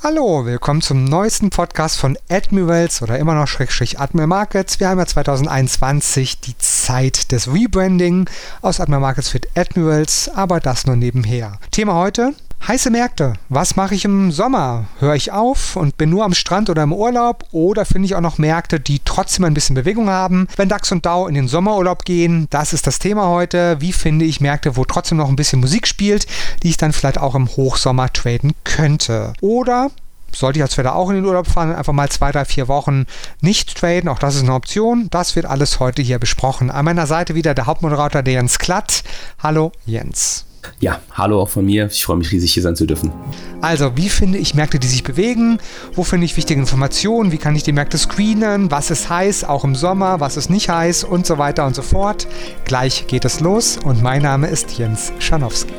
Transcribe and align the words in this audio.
Hallo, 0.00 0.46
willkommen 0.46 0.80
zum 0.80 1.02
neuesten 1.02 1.50
Podcast 1.50 1.98
von 1.98 2.16
Admirals 2.30 3.02
oder 3.02 3.18
immer 3.18 3.34
noch 3.34 3.48
Schrägstrich 3.48 3.98
Admiral 3.98 4.28
Markets. 4.28 4.78
Wir 4.78 4.88
haben 4.88 5.00
ja 5.00 5.06
2021 5.06 6.38
die 6.38 6.56
Zeit 6.56 7.32
des 7.32 7.52
Rebranding. 7.52 8.30
Aus 8.62 8.78
Admiral 8.78 9.00
Markets 9.00 9.34
wird 9.34 9.48
Admirals, 9.56 10.30
aber 10.32 10.60
das 10.60 10.86
nur 10.86 10.94
nebenher. 10.94 11.58
Thema 11.72 11.94
heute, 11.94 12.32
Heiße 12.66 12.90
Märkte. 12.90 13.34
Was 13.48 13.76
mache 13.76 13.94
ich 13.94 14.04
im 14.04 14.30
Sommer? 14.30 14.86
Höre 14.98 15.14
ich 15.14 15.32
auf 15.32 15.76
und 15.76 15.96
bin 15.96 16.10
nur 16.10 16.24
am 16.24 16.34
Strand 16.34 16.68
oder 16.68 16.82
im 16.82 16.92
Urlaub? 16.92 17.44
Oder 17.52 17.86
finde 17.86 18.06
ich 18.06 18.14
auch 18.14 18.20
noch 18.20 18.36
Märkte, 18.36 18.78
die 18.78 19.00
trotzdem 19.04 19.44
ein 19.44 19.54
bisschen 19.54 19.74
Bewegung 19.74 20.10
haben? 20.10 20.48
Wenn 20.56 20.68
DAX 20.68 20.92
und 20.92 21.06
DAO 21.06 21.28
in 21.28 21.34
den 21.34 21.48
Sommerurlaub 21.48 22.04
gehen, 22.04 22.46
das 22.50 22.74
ist 22.74 22.86
das 22.86 22.98
Thema 22.98 23.28
heute. 23.28 23.80
Wie 23.80 23.92
finde 23.92 24.26
ich 24.26 24.40
Märkte, 24.40 24.76
wo 24.76 24.84
trotzdem 24.84 25.16
noch 25.18 25.30
ein 25.30 25.36
bisschen 25.36 25.60
Musik 25.60 25.86
spielt, 25.86 26.26
die 26.62 26.68
ich 26.68 26.76
dann 26.76 26.92
vielleicht 26.92 27.18
auch 27.18 27.34
im 27.34 27.48
Hochsommer 27.48 28.12
traden 28.12 28.52
könnte? 28.64 29.32
Oder 29.40 29.90
sollte 30.32 30.58
ich 30.58 30.62
als 30.62 30.74
Trader 30.74 30.94
auch 30.94 31.08
in 31.08 31.16
den 31.16 31.24
Urlaub 31.24 31.46
fahren 31.46 31.74
einfach 31.74 31.94
mal 31.94 32.10
zwei, 32.10 32.32
drei, 32.32 32.44
vier 32.44 32.68
Wochen 32.68 33.06
nicht 33.40 33.78
traden. 33.78 34.08
Auch 34.08 34.18
das 34.18 34.34
ist 34.34 34.42
eine 34.42 34.52
Option. 34.54 35.08
Das 35.10 35.36
wird 35.36 35.46
alles 35.46 35.80
heute 35.80 36.02
hier 36.02 36.18
besprochen. 36.18 36.70
An 36.70 36.84
meiner 36.84 37.06
Seite 37.06 37.34
wieder 37.34 37.54
der 37.54 37.66
Hauptmoderator, 37.66 38.22
der 38.22 38.34
Jens 38.34 38.58
Klatt. 38.58 39.04
Hallo 39.42 39.72
Jens. 39.86 40.47
Ja, 40.80 41.00
hallo 41.12 41.40
auch 41.42 41.48
von 41.48 41.64
mir. 41.64 41.86
Ich 41.86 42.04
freue 42.04 42.16
mich 42.16 42.30
riesig, 42.30 42.52
hier 42.52 42.62
sein 42.62 42.76
zu 42.76 42.86
dürfen. 42.86 43.12
Also, 43.60 43.96
wie 43.96 44.08
finde 44.08 44.38
ich 44.38 44.54
Märkte, 44.54 44.78
die 44.78 44.86
sich 44.86 45.02
bewegen? 45.02 45.58
Wo 45.94 46.04
finde 46.04 46.24
ich 46.24 46.36
wichtige 46.36 46.60
Informationen? 46.60 47.32
Wie 47.32 47.38
kann 47.38 47.56
ich 47.56 47.62
die 47.62 47.72
Märkte 47.72 47.98
screenen? 47.98 48.70
Was 48.70 48.90
ist 48.90 49.10
heiß, 49.10 49.44
auch 49.44 49.64
im 49.64 49.74
Sommer? 49.74 50.20
Was 50.20 50.36
ist 50.36 50.50
nicht 50.50 50.68
heiß? 50.68 51.04
Und 51.04 51.26
so 51.26 51.38
weiter 51.38 51.66
und 51.66 51.74
so 51.74 51.82
fort. 51.82 52.26
Gleich 52.64 53.06
geht 53.06 53.24
es 53.24 53.40
los 53.40 53.78
und 53.82 54.02
mein 54.02 54.22
Name 54.22 54.46
ist 54.46 54.78
Jens 54.78 55.12
Schanowski. 55.18 55.74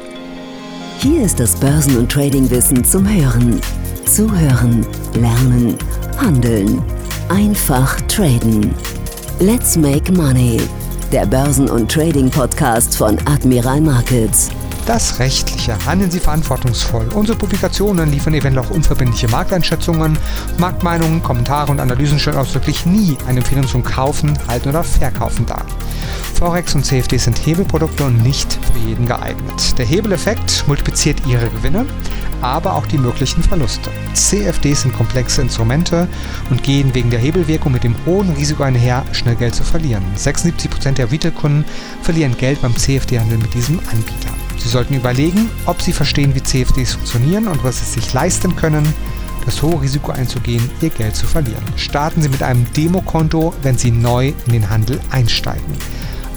Hier 1.00 1.24
ist 1.24 1.40
das 1.40 1.56
Börsen- 1.56 1.98
und 1.98 2.12
Tradingwissen 2.12 2.84
zum 2.84 3.08
Hören. 3.08 3.62
Zuhören, 4.06 4.86
lernen, 5.14 5.78
handeln. 6.18 6.82
Einfach 7.30 8.02
traden. 8.02 8.74
Let's 9.40 9.78
make 9.78 10.12
money. 10.12 10.60
Der 11.14 11.26
Börsen- 11.26 11.70
und 11.70 11.90
Trading-Podcast 11.90 12.98
von 12.98 13.18
Admiral 13.26 13.80
Markets. 13.80 14.50
Das 14.90 15.20
Rechtliche. 15.20 15.78
Handeln 15.86 16.10
Sie 16.10 16.20
verantwortungsvoll. 16.20 17.10
Unsere 17.14 17.38
Publikationen 17.38 18.10
liefern 18.10 18.34
eventuell 18.34 18.66
auch 18.66 18.72
unverbindliche 18.72 19.28
Markteinschätzungen, 19.28 20.18
Marktmeinungen, 20.58 21.22
Kommentare 21.22 21.72
und 21.72 21.80
Analysen 21.80 22.18
stellen 22.18 22.38
ausdrücklich 22.38 22.88
nie 22.88 23.16
eine 23.28 23.42
Empfehlung 23.42 23.68
zum 23.68 23.84
Kaufen, 23.84 24.36
Halten 24.48 24.70
oder 24.70 24.84
Verkaufen 24.84 25.46
dar. 25.46 25.64
Forex 26.34 26.74
und 26.74 26.88
CFD 26.88 27.18
sind 27.18 27.38
Hebelprodukte 27.38 28.04
und 28.04 28.24
nicht 28.24 28.52
für 28.52 28.90
jeden 28.90 29.06
geeignet. 29.06 29.78
Der 29.78 29.86
Hebeleffekt 29.86 30.68
multipliziert 30.68 31.22
Ihre 31.28 31.50
Gewinne, 31.50 31.86
aber 32.42 32.74
auch 32.74 32.88
die 32.88 32.98
möglichen 32.98 33.44
Verluste. 33.44 33.92
CFDs 34.16 34.82
sind 34.82 34.96
komplexe 34.96 35.44
Instrumente 35.44 36.08
und 36.50 36.64
gehen 36.64 36.96
wegen 36.96 37.12
der 37.12 37.20
Hebelwirkung 37.20 37.74
mit 37.74 37.84
dem 37.84 37.94
hohen 38.08 38.32
Risiko 38.32 38.64
einher, 38.64 39.06
schnell 39.12 39.36
Geld 39.36 39.54
zu 39.54 39.64
verlieren. 39.64 40.04
76% 40.18 40.94
der 40.94 41.12
Retail-Kunden 41.12 41.64
verlieren 42.02 42.36
Geld 42.36 42.60
beim 42.64 42.76
CFD-Handel 42.76 43.38
mit 43.38 43.54
diesem 43.54 43.78
Anbieter. 43.92 44.39
Sie 44.60 44.70
sollten 44.70 44.94
überlegen, 44.94 45.50
ob 45.66 45.82
Sie 45.82 45.94
verstehen, 45.94 46.36
wie 46.36 46.44
CFDs 46.44 46.94
funktionieren 46.94 47.48
und 47.48 47.64
was 47.64 47.80
Sie 47.80 48.00
sich 48.00 48.14
leisten 48.14 48.56
können, 48.56 48.86
das 49.46 49.62
hohe 49.62 49.82
Risiko 49.82 50.12
einzugehen, 50.12 50.70
Ihr 50.82 50.90
Geld 50.90 51.16
zu 51.16 51.26
verlieren. 51.26 51.64
Starten 51.76 52.22
Sie 52.22 52.30
mit 52.30 52.44
einem 52.44 52.72
Demokonto, 52.74 53.54
wenn 53.64 53.78
Sie 53.78 53.92
neu 53.92 54.34
in 54.46 54.54
den 54.54 54.70
Handel 54.70 55.00
einsteigen. 55.10 55.74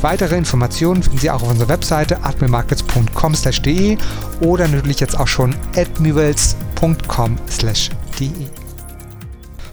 Weitere 0.01 0.37
Informationen 0.37 1.03
finden 1.03 1.19
Sie 1.19 1.31
auch 1.31 1.43
auf 1.43 1.51
unserer 1.51 1.69
Webseite 1.69 2.25
admirmarkets.com/de 2.25 3.99
oder 4.41 4.67
natürlich 4.67 5.01
jetzt 5.01 5.19
auch 5.19 5.29
schon 5.29 5.55
admirals.com/de. 5.77 8.62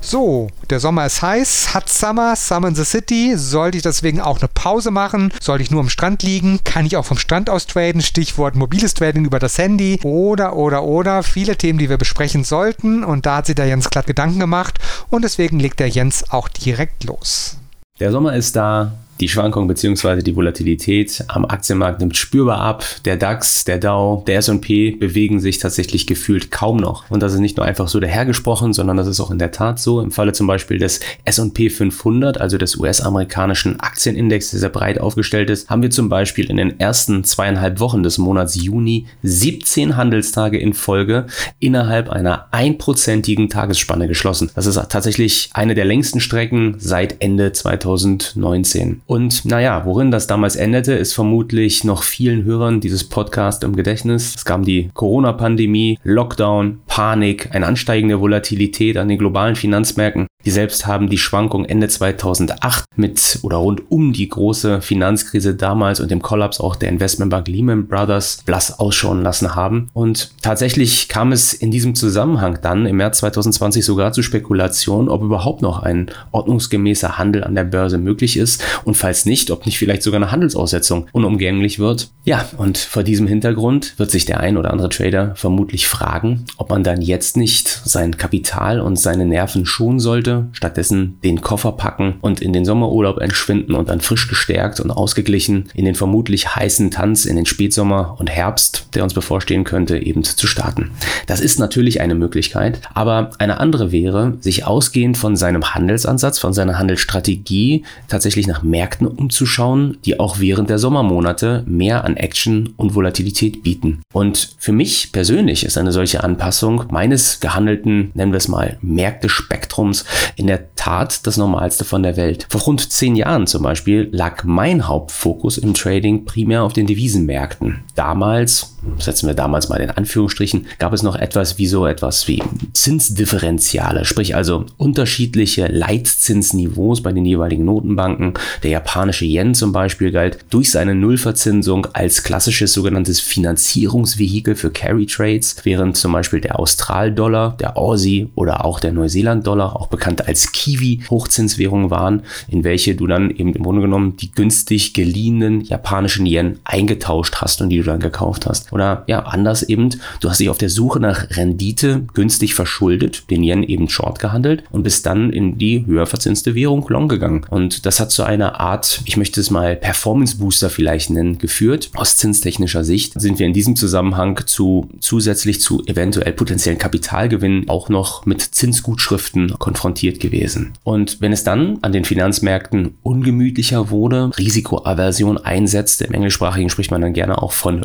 So, 0.02 0.48
der 0.70 0.80
Sommer 0.80 1.06
ist 1.06 1.22
heiß, 1.22 1.74
hat 1.74 1.90
Summer, 1.90 2.36
Summer 2.36 2.70
in 2.70 2.76
the 2.76 2.86
City. 2.86 3.34
Sollte 3.36 3.78
ich 3.78 3.84
deswegen 3.84 4.22
auch 4.22 4.40
eine 4.40 4.48
Pause 4.48 4.92
machen? 4.92 5.32
Sollte 5.42 5.64
ich 5.64 5.72
nur 5.72 5.82
am 5.82 5.90
Strand 5.90 6.24
liegen? 6.24 6.60
Kann 6.64 6.86
ich 6.86 6.98
auch 6.98 7.06
vom 7.06 7.18
Strand 7.18 7.50
aus 7.50 7.68
traden? 7.68 8.02
Stichwort 8.02 8.56
mobiles 8.56 8.94
Trading 8.94 9.26
über 9.26 9.40
das 9.40 9.58
Handy. 9.58 10.00
Oder, 10.04 10.56
oder, 10.56 10.84
oder. 10.84 11.24
Viele 11.24 11.58
Themen, 11.58 11.80
die 11.80 11.90
wir 11.90 11.98
besprechen 11.98 12.44
sollten. 12.44 13.04
Und 13.04 13.26
da 13.26 13.38
hat 13.38 13.48
sich 13.48 13.56
der 13.56 13.68
Jens 13.68 13.90
glatt 13.90 14.08
Gedanken 14.08 14.40
gemacht. 14.40 14.80
Und 15.10 15.24
deswegen 15.24 15.60
legt 15.60 15.80
der 15.80 15.90
Jens 15.90 16.24
auch 16.32 16.48
direkt 16.48 17.04
los. 17.04 17.58
Der 18.00 18.12
Sommer 18.12 18.36
ist 18.36 18.56
da. 18.56 18.94
Die 19.20 19.28
Schwankung 19.28 19.68
bzw. 19.68 20.22
die 20.22 20.38
Volatilität 20.38 21.26
am 21.28 21.44
Aktienmarkt 21.44 22.00
nimmt 22.00 22.16
spürbar 22.16 22.62
ab. 22.62 22.86
Der 23.04 23.18
DAX, 23.18 23.66
der 23.66 23.78
Dow, 23.78 24.24
der 24.26 24.38
S&P 24.38 24.92
bewegen 24.92 25.42
sich 25.42 25.58
tatsächlich 25.58 26.08
gefühlt 26.08 26.52
kaum 26.52 26.78
noch. 26.78 27.12
Und 27.12 27.22
das 27.22 27.34
ist 27.34 27.40
nicht 27.40 27.58
nur 27.58 27.66
einfach 27.66 27.90
so 27.90 28.00
dahergesprochen, 28.00 28.72
sondern 28.72 28.96
das 28.96 29.08
ist 29.08 29.20
auch 29.20 29.30
in 29.30 29.38
der 29.38 29.52
Tat 29.52 29.78
so. 29.78 30.00
Im 30.00 30.12
Falle 30.12 30.32
zum 30.32 30.48
Beispiel 30.48 30.78
des 30.78 31.02
S&P 31.26 31.70
500, 31.70 32.40
also 32.40 32.58
des 32.58 32.78
US-amerikanischen 32.78 33.78
Aktienindex, 33.82 34.52
der 34.52 34.62
sehr 34.62 34.70
breit 34.70 35.02
aufgestellt 35.02 35.50
ist, 35.50 35.70
haben 35.70 35.82
wir 35.82 35.90
zum 35.90 36.08
Beispiel 36.08 36.50
in 36.50 36.56
den 36.56 36.80
ersten 36.80 37.26
zweieinhalb 37.26 37.82
Wochen 37.82 38.04
des 38.04 38.20
Monats 38.20 38.56
Juni 38.56 39.08
17 39.24 39.98
Handelstage 39.98 40.58
in 40.58 40.74
Folge 40.74 41.26
innerhalb 41.60 42.10
einer 42.10 42.48
einprozentigen 42.52 43.50
Tagesspanne 43.50 44.08
geschlossen. 44.08 44.50
Das 44.56 44.66
ist 44.66 44.80
tatsächlich 44.90 45.50
eine 45.52 45.76
der 45.76 45.84
längsten 45.84 46.22
Strecken 46.22 46.76
seit 46.80 47.22
Ende 47.22 47.52
2019. 47.52 49.02
Und 49.10 49.44
naja, 49.44 49.86
worin 49.86 50.12
das 50.12 50.28
damals 50.28 50.56
endete, 50.56 50.94
ist 50.94 51.14
vermutlich 51.14 51.84
noch 51.84 52.04
vielen 52.04 52.44
Hörern 52.44 52.80
dieses 52.80 53.10
Podcast 53.10 53.64
im 53.64 53.76
Gedächtnis. 53.76 54.36
Es 54.36 54.46
kam 54.46 54.64
die 54.64 54.92
Corona-Pandemie, 54.94 55.98
Lockdown, 56.04 56.82
Panik, 56.86 57.50
eine 57.56 57.66
ansteigende 57.66 58.22
Volatilität 58.22 58.98
an 58.98 59.08
den 59.08 59.18
globalen 59.18 59.56
Finanzmärkten. 59.56 60.28
Die 60.50 60.54
selbst 60.54 60.88
haben 60.88 61.12
die 61.12 61.20
Schwankung 61.20 61.64
Ende 61.64 61.88
2008 61.90 62.86
mit 62.96 63.38
oder 63.44 63.58
rund 63.58 63.92
um 63.92 64.14
die 64.14 64.28
große 64.28 64.82
Finanzkrise 64.82 65.54
damals 65.54 66.00
und 66.00 66.10
dem 66.10 66.24
Kollaps 66.24 66.60
auch 66.60 66.76
der 66.76 66.90
Investmentbank 66.90 67.48
Lehman 67.48 67.88
Brothers 67.88 68.42
blass 68.48 68.80
ausschauen 68.80 69.22
lassen 69.22 69.54
haben. 69.54 69.92
Und 69.94 70.32
tatsächlich 70.42 71.08
kam 71.08 71.34
es 71.34 71.54
in 71.54 71.70
diesem 71.70 71.94
Zusammenhang 71.94 72.58
dann 72.64 72.88
im 72.88 72.98
März 72.98 73.20
2020 73.20 73.86
sogar 73.86 74.12
zu 74.12 74.24
Spekulationen, 74.24 75.08
ob 75.08 75.22
überhaupt 75.22 75.62
noch 75.62 75.84
ein 75.84 76.10
ordnungsgemäßer 76.32 77.20
Handel 77.20 77.44
an 77.44 77.54
der 77.54 77.66
Börse 77.66 78.00
möglich 78.00 78.36
ist 78.36 78.64
und 78.86 78.96
falls 78.96 79.28
nicht, 79.28 79.52
ob 79.52 79.68
nicht 79.68 79.78
vielleicht 79.78 80.02
sogar 80.02 80.18
eine 80.18 80.32
Handelsaussetzung 80.32 81.08
unumgänglich 81.12 81.78
wird. 81.78 82.10
Ja, 82.24 82.50
und 82.58 82.80
vor 82.80 83.04
diesem 83.04 83.28
Hintergrund 83.28 84.00
wird 84.00 84.10
sich 84.10 84.26
der 84.26 84.40
ein 84.40 84.58
oder 84.58 84.72
andere 84.72 84.90
Trader 84.90 85.36
vermutlich 85.36 85.88
fragen, 85.88 86.46
ob 86.58 86.72
man 86.72 86.84
dann 86.84 87.04
jetzt 87.04 87.38
nicht 87.38 87.68
sein 87.68 88.18
Kapital 88.18 88.80
und 88.80 88.98
seine 88.98 89.28
Nerven 89.28 89.68
schonen 89.68 90.00
sollte 90.00 90.39
stattdessen 90.52 91.20
den 91.24 91.42
Koffer 91.42 91.72
packen 91.74 92.16
und 92.22 92.42
in 92.42 92.54
den 92.54 92.66
Sommerurlaub 92.66 93.20
entschwinden 93.20 93.76
und 93.76 93.90
dann 93.90 94.02
frisch 94.02 94.28
gestärkt 94.28 94.80
und 94.80 94.92
ausgeglichen 94.92 95.70
in 95.74 95.86
den 95.86 95.96
vermutlich 95.96 96.56
heißen 96.56 96.92
Tanz 96.92 97.26
in 97.26 97.36
den 97.36 97.46
Spätsommer 97.46 98.16
und 98.20 98.30
Herbst, 98.30 98.88
der 98.94 99.04
uns 99.04 99.14
bevorstehen 99.14 99.64
könnte, 99.64 99.98
eben 99.98 100.24
zu 100.24 100.48
starten. 100.48 100.92
Das 101.28 101.42
ist 101.42 101.60
natürlich 101.60 102.02
eine 102.02 102.16
Möglichkeit, 102.16 102.82
aber 102.94 103.32
eine 103.40 103.60
andere 103.60 103.92
wäre, 103.92 104.38
sich 104.40 104.66
ausgehend 104.66 105.18
von 105.18 105.36
seinem 105.36 105.74
Handelsansatz, 105.74 106.40
von 106.40 106.54
seiner 106.54 106.78
Handelsstrategie 106.78 107.84
tatsächlich 108.08 108.48
nach 108.48 108.64
Märkten 108.64 109.08
umzuschauen, 109.08 109.98
die 110.06 110.20
auch 110.20 110.40
während 110.40 110.70
der 110.70 110.80
Sommermonate 110.80 111.64
mehr 111.68 112.04
an 112.04 112.18
Action 112.18 112.74
und 112.78 112.96
Volatilität 112.96 113.64
bieten. 113.64 114.02
Und 114.14 114.56
für 114.58 114.72
mich 114.72 115.12
persönlich 115.12 115.66
ist 115.66 115.78
eine 115.78 115.92
solche 115.92 116.24
Anpassung 116.24 116.86
meines 116.90 117.40
gehandelten, 117.40 118.12
nennen 118.14 118.32
wir 118.32 118.38
es 118.38 118.48
mal, 118.48 118.78
Märktespektrums 118.82 120.06
in 120.36 120.48
der 120.48 120.74
Tat 120.76 121.26
das 121.28 121.38
Normalste 121.38 121.84
von 121.84 122.04
der 122.04 122.18
Welt. 122.18 122.48
Vor 122.50 122.62
rund 122.62 122.92
zehn 122.92 123.16
Jahren 123.16 123.48
zum 123.48 123.64
Beispiel 123.64 124.10
lag 124.12 124.44
mein 124.44 124.88
Hauptfokus 124.88 125.58
im 125.58 125.74
Trading 125.74 126.26
primär 126.26 126.64
auf 126.64 126.74
den 126.74 126.88
Devisenmärkten. 126.88 127.84
Damals, 127.96 128.78
setzen 128.98 129.28
wir 129.28 129.34
damals 129.34 129.70
mal 129.70 129.80
in 129.82 129.92
Anführungsstrichen, 129.92 130.68
gab 130.78 130.94
es 130.94 131.04
noch 131.04 131.16
etwas 131.16 131.58
wie 131.58 131.68
so 131.68 131.86
etwas 131.86 132.28
wie 132.28 132.42
Zinsdifferenziale, 132.74 134.06
sprich 134.06 134.36
also 134.36 134.66
unterschiedliche 134.78 135.68
Leitzinsniveaus 135.68 137.02
bei 137.04 137.12
den 137.12 137.26
jeweiligen 137.26 137.66
Notenbanken. 137.66 138.34
Der 138.64 138.72
japanische 138.72 139.26
Yen 139.26 139.54
zum 139.54 139.72
Beispiel 139.72 140.12
galt 140.12 140.40
durch 140.50 140.72
seine 140.72 140.96
Nullverzinsung 140.96 141.88
als 141.94 142.24
klassisches 142.24 142.74
sogenanntes 142.74 143.20
Finanzierungsvehikel 143.20 144.56
für 144.56 144.72
Carry 144.72 145.06
Trades, 145.06 145.58
während 145.64 145.98
zum 145.98 146.14
Beispiel 146.14 146.42
der 146.42 146.60
Austral-Dollar, 146.60 147.58
der 147.60 147.78
Aussie 147.78 148.30
oder 148.36 148.66
auch 148.66 148.80
der 148.80 148.94
Neuseeland-Dollar, 148.94 149.76
auch 149.76 149.88
bekannt 149.88 150.28
als 150.28 150.52
Kiwi, 150.52 151.02
Hochzinswährungen 151.10 151.90
waren, 151.90 152.24
in 152.48 152.64
welche 152.64 152.96
du 152.96 153.08
dann 153.08 153.30
eben 153.30 153.54
im 153.54 153.64
Grunde 153.64 153.82
genommen 153.82 154.18
die 154.18 154.32
günstig 154.32 154.94
geliehenen 154.94 155.62
japanischen 155.62 156.26
Yen 156.26 156.60
eingetauscht 156.64 157.38
hast 157.38 157.62
und 157.62 157.70
die 157.70 157.78
du 157.78 157.84
dann 157.84 158.00
gekauft 158.00 158.46
hast. 158.46 158.69
Oder 158.72 159.04
ja, 159.08 159.24
anders 159.24 159.64
eben, 159.64 159.90
du 160.20 160.30
hast 160.30 160.40
dich 160.40 160.50
auf 160.50 160.58
der 160.58 160.70
Suche 160.70 161.00
nach 161.00 161.30
Rendite 161.32 162.04
günstig 162.14 162.54
verschuldet, 162.54 163.30
den 163.30 163.44
Yen 163.44 163.64
eben 163.64 163.90
short 163.90 164.20
gehandelt 164.20 164.64
und 164.72 164.84
bist 164.84 165.06
dann 165.06 165.32
in 165.32 165.58
die 165.58 165.86
höher 165.86 166.06
verzinste 166.06 166.56
Währung 166.56 166.86
long 166.90 167.08
gegangen. 167.08 167.46
Und 167.50 167.86
das 167.86 168.00
hat 168.00 168.12
zu 168.12 168.24
einer 168.24 168.60
Art, 168.60 169.02
ich 169.06 169.18
möchte 169.18 169.40
es 169.40 169.50
mal 169.50 169.76
Performance 169.76 170.38
Booster 170.38 170.70
vielleicht 170.70 171.10
nennen, 171.10 171.38
geführt. 171.38 171.90
Aus 171.96 172.18
zinstechnischer 172.18 172.84
Sicht 172.84 173.20
sind 173.20 173.40
wir 173.40 173.46
in 173.46 173.54
diesem 173.54 173.76
Zusammenhang 173.76 174.42
zu 174.46 174.90
zusätzlich 175.00 175.62
zu 175.62 175.86
eventuell 175.86 176.34
potenziellen 176.34 176.80
Kapitalgewinnen 176.80 177.70
auch 177.70 177.90
noch 177.90 178.26
mit 178.26 178.42
Zinsgutschriften 178.42 179.56
konfrontiert 179.60 180.20
gewesen. 180.20 180.74
Und 180.84 181.22
wenn 181.22 181.32
es 181.32 181.44
dann 181.44 181.80
an 181.82 181.92
den 181.92 182.06
Finanzmärkten 182.06 182.98
ungemütlicher 183.04 183.90
wurde, 183.90 184.32
Risikoaversion 184.38 185.38
einsetzte, 185.38 186.06
im 186.06 186.14
Englischsprachigen 186.14 186.70
spricht 186.70 186.92
man 186.92 187.02
dann 187.02 187.14
gerne 187.14 187.42
auch 187.42 187.52
von 187.52 187.84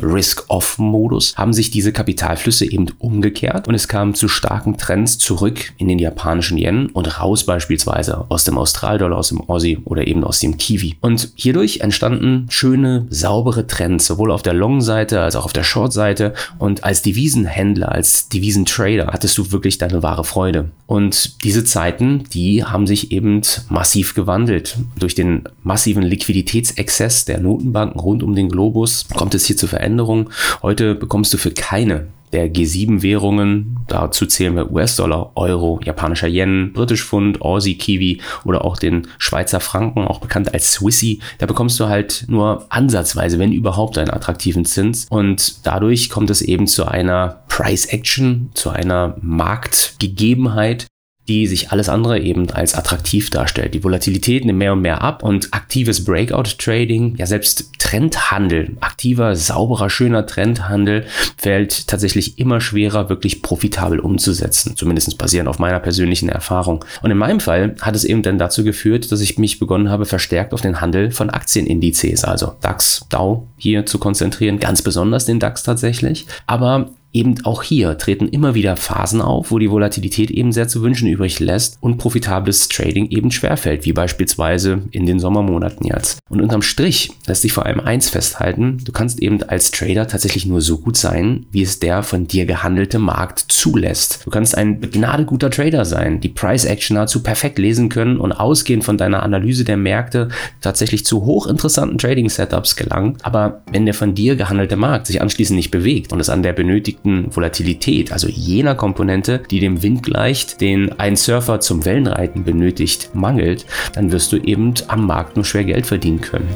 Risk-Off-Modus, 0.75 1.35
haben 1.35 1.53
sich 1.53 1.71
diese 1.71 1.91
Kapitalflüsse 1.91 2.69
eben 2.69 2.87
umgekehrt 2.99 3.67
und 3.67 3.75
es 3.75 3.87
kam 3.87 4.13
zu 4.13 4.27
starken 4.27 4.77
Trends 4.77 5.17
zurück 5.17 5.73
in 5.77 5.87
den 5.87 5.99
japanischen 5.99 6.57
Yen 6.57 6.87
und 6.87 7.19
raus 7.19 7.45
beispielsweise 7.45 8.25
aus 8.29 8.43
dem 8.43 8.57
Australdollar, 8.57 9.17
aus 9.17 9.29
dem 9.29 9.41
Aussie 9.41 9.79
oder 9.85 10.07
eben 10.07 10.23
aus 10.23 10.39
dem 10.39 10.57
Kiwi. 10.57 10.95
Und 11.01 11.31
hierdurch 11.35 11.79
entstanden 11.79 12.47
schöne, 12.49 13.07
saubere 13.09 13.67
Trends, 13.67 14.07
sowohl 14.07 14.31
auf 14.31 14.43
der 14.43 14.53
Long-Seite 14.53 15.21
als 15.21 15.35
auch 15.35 15.45
auf 15.45 15.53
der 15.53 15.63
Short-Seite 15.63 16.33
und 16.59 16.83
als 16.83 17.01
Devisenhändler, 17.01 17.91
als 17.91 18.29
Devisentrader 18.29 19.07
hattest 19.07 19.37
du 19.37 19.51
wirklich 19.51 19.77
deine 19.77 20.03
wahre 20.03 20.23
Freude. 20.23 20.69
Und 20.87 21.43
diese 21.43 21.63
Zeiten, 21.63 22.25
die 22.33 22.63
haben 22.63 22.85
sich 22.85 23.11
eben 23.11 23.41
massiv 23.69 24.13
gewandelt. 24.13 24.77
Durch 24.99 25.15
den 25.15 25.43
massiven 25.63 26.03
Liquiditätsexzess 26.03 27.25
der 27.25 27.39
Notenbanken 27.39 27.99
rund 27.99 28.21
um 28.21 28.35
den 28.35 28.49
Globus 28.49 29.05
kommt 29.15 29.33
es 29.33 29.45
hier 29.45 29.57
zu 29.57 29.67
Veränderungen. 29.67 30.29
Heute 30.65 30.95
bekommst 30.95 31.31
du 31.31 31.37
für 31.37 31.51
keine 31.51 32.07
der 32.33 32.51
G7-Währungen, 32.51 33.81
dazu 33.87 34.25
zählen 34.25 34.55
wir 34.55 34.71
US-Dollar, 34.71 35.33
Euro, 35.35 35.79
japanischer 35.83 36.27
Yen, 36.27 36.73
British 36.73 37.05
Pfund, 37.05 37.39
Aussie, 37.43 37.77
Kiwi 37.77 38.19
oder 38.45 38.65
auch 38.65 38.75
den 38.75 39.07
Schweizer 39.19 39.59
Franken, 39.59 40.07
auch 40.07 40.19
bekannt 40.19 40.55
als 40.55 40.71
Swissy. 40.71 41.19
Da 41.37 41.45
bekommst 41.45 41.79
du 41.79 41.85
halt 41.85 42.25
nur 42.29 42.65
ansatzweise, 42.69 43.37
wenn 43.37 43.53
überhaupt, 43.53 43.99
einen 43.99 44.09
attraktiven 44.09 44.65
Zins. 44.65 45.05
Und 45.07 45.67
dadurch 45.67 46.09
kommt 46.09 46.31
es 46.31 46.41
eben 46.41 46.65
zu 46.65 46.87
einer 46.87 47.43
Price 47.47 47.85
Action, 47.85 48.49
zu 48.55 48.71
einer 48.71 49.17
Marktgegebenheit, 49.21 50.87
die 51.27 51.47
sich 51.47 51.71
alles 51.71 51.89
andere 51.89 52.19
eben 52.19 52.49
als 52.51 52.75
attraktiv 52.75 53.29
darstellt. 53.29 53.73
Die 53.73 53.83
Volatilität 53.83 54.45
nimmt 54.45 54.59
mehr 54.59 54.73
und 54.73 54.81
mehr 54.81 55.01
ab 55.01 55.23
und 55.23 55.53
aktives 55.53 56.03
Breakout-Trading, 56.05 57.15
ja 57.17 57.25
selbst 57.25 57.71
Trendhandel, 57.79 58.77
aktiver, 58.81 59.35
sauberer, 59.35 59.89
schöner 59.89 60.25
Trendhandel 60.25 61.05
fällt 61.37 61.87
tatsächlich 61.87 62.39
immer 62.39 62.61
schwerer, 62.61 63.09
wirklich 63.09 63.41
profitabel 63.41 63.99
umzusetzen. 63.99 64.75
Zumindest 64.75 65.17
basierend 65.17 65.49
auf 65.49 65.59
meiner 65.59 65.79
persönlichen 65.79 66.29
Erfahrung. 66.29 66.83
Und 67.01 67.11
in 67.11 67.17
meinem 67.17 67.39
Fall 67.39 67.75
hat 67.81 67.95
es 67.95 68.03
eben 68.03 68.23
dann 68.23 68.37
dazu 68.37 68.63
geführt, 68.63 69.11
dass 69.11 69.21
ich 69.21 69.37
mich 69.37 69.59
begonnen 69.59 69.89
habe, 69.89 70.05
verstärkt 70.05 70.53
auf 70.53 70.61
den 70.61 70.81
Handel 70.81 71.11
von 71.11 71.29
Aktienindizes, 71.29 72.23
also 72.23 72.53
DAX, 72.61 73.05
DAO 73.09 73.47
hier 73.57 73.85
zu 73.85 73.99
konzentrieren, 73.99 74.59
ganz 74.59 74.81
besonders 74.81 75.25
den 75.25 75.39
DAX 75.39 75.63
tatsächlich. 75.63 76.25
Aber 76.47 76.89
eben 77.15 77.35
auch 77.45 77.63
hier 77.63 77.97
treten 77.97 78.27
immer 78.27 78.53
wieder 78.53 78.75
Phasen 78.75 79.21
auf, 79.21 79.49
wo 79.49 79.57
die 79.57 79.71
Volatilität 79.71 80.29
eben 80.29 80.51
sehr 80.51 80.67
zu 80.67 80.81
wünschen 80.81 81.07
übrig 81.07 81.39
lässt 81.39 81.77
und 81.79 81.97
profitables 81.97 82.67
Trading 82.67 83.09
eben 83.09 83.31
schwerfällt, 83.31 83.85
wie 83.85 83.93
beispielsweise 83.93 84.81
in 84.91 85.05
den 85.05 85.19
Sommermonaten 85.19 85.87
jetzt. 85.87 86.19
Und 86.29 86.41
unterm 86.41 86.61
Strich 86.61 87.11
lässt 87.25 87.43
sich 87.43 87.53
vor 87.53 87.65
allem 87.65 87.79
eins 87.79 88.09
festhalten, 88.09 88.79
du 88.83 88.91
kannst 88.91 89.21
eben 89.21 89.41
als 89.43 89.71
Trader 89.71 90.07
tatsächlich 90.07 90.45
nur 90.45 90.61
so 90.61 90.79
gut 90.79 90.97
sein, 90.97 91.45
wie 91.51 91.61
es 91.61 91.79
der 91.79 92.03
von 92.03 92.27
dir 92.27 92.45
gehandelte 92.45 92.99
Markt 92.99 93.45
zulässt. 93.47 94.25
Du 94.25 94.29
kannst 94.29 94.57
ein 94.57 94.81
begnadeguter 94.81 95.49
Trader 95.49 95.85
sein, 95.85 96.19
die 96.19 96.29
Price 96.29 96.65
Action 96.65 96.95
nahezu 96.95 97.23
perfekt 97.23 97.57
lesen 97.57 97.87
können 97.87 98.17
und 98.17 98.33
ausgehend 98.33 98.83
von 98.83 98.97
deiner 98.97 99.23
Analyse 99.23 99.63
der 99.63 99.77
Märkte 99.77 100.27
tatsächlich 100.59 101.05
zu 101.05 101.23
hochinteressanten 101.23 101.97
Trading 101.97 102.29
Setups 102.29 102.75
gelangen. 102.75 103.17
Aber 103.23 103.61
wenn 103.71 103.85
der 103.85 103.93
von 103.93 104.15
dir 104.15 104.35
gehandelte 104.35 104.75
Markt 104.75 105.07
sich 105.07 105.21
anschließend 105.21 105.55
nicht 105.55 105.71
bewegt 105.71 106.11
und 106.11 106.19
es 106.19 106.29
an 106.29 106.43
der 106.43 106.51
benötigten 106.51 107.04
benötigten 107.05 107.35
Volatilität, 107.35 108.11
also 108.11 108.27
jener 108.27 108.75
Komponente, 108.75 109.41
die 109.49 109.59
dem 109.59 109.81
Wind 109.83 110.03
gleicht, 110.03 110.61
den 110.61 110.99
ein 110.99 111.15
Surfer 111.15 111.59
zum 111.59 111.85
Wellenreiten 111.85 112.43
benötigt, 112.43 113.11
mangelt, 113.13 113.65
dann 113.93 114.11
wirst 114.11 114.31
du 114.31 114.37
eben 114.37 114.73
am 114.87 115.05
Markt 115.05 115.35
nur 115.35 115.45
schwer 115.45 115.63
Geld 115.63 115.85
verdienen 115.85 116.21
können. 116.21 116.49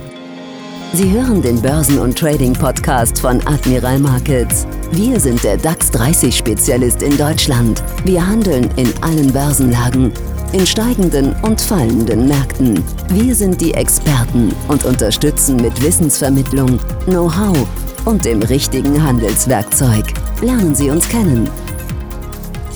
Sie 0.92 1.12
hören 1.12 1.42
den 1.44 1.62
Börsen- 1.62 2.00
und 2.00 2.18
Trading-Podcast 2.18 3.20
von 3.20 3.40
Admiral 3.46 4.00
Markets. 4.00 4.66
Wir 4.92 5.20
sind 5.20 5.44
der 5.44 5.56
DAX 5.56 5.94
30-Spezialist 5.94 7.04
in 7.04 7.16
Deutschland. 7.16 7.84
Wir 8.06 8.26
handeln 8.26 8.68
in 8.76 8.92
allen 9.02 9.32
Börsenlagen, 9.32 10.12
in 10.52 10.66
steigenden 10.66 11.36
und 11.44 11.62
fallenden 11.62 12.28
Märkten. 12.28 12.84
Wir 13.10 13.36
sind 13.36 13.62
die 13.62 13.76
Experten 13.76 14.52
und 14.68 14.84
unterstützen 14.84 15.58
mit 15.58 15.80
Wissensvermittlung, 15.84 16.80
Know-how 17.06 17.56
und 18.06 18.26
dem 18.26 18.42
richtigen 18.42 19.04
Handelswerkzeug. 19.04 20.06
Lernen 20.42 20.74
Sie 20.74 20.90
uns 20.90 21.10
kennen. 21.10 21.50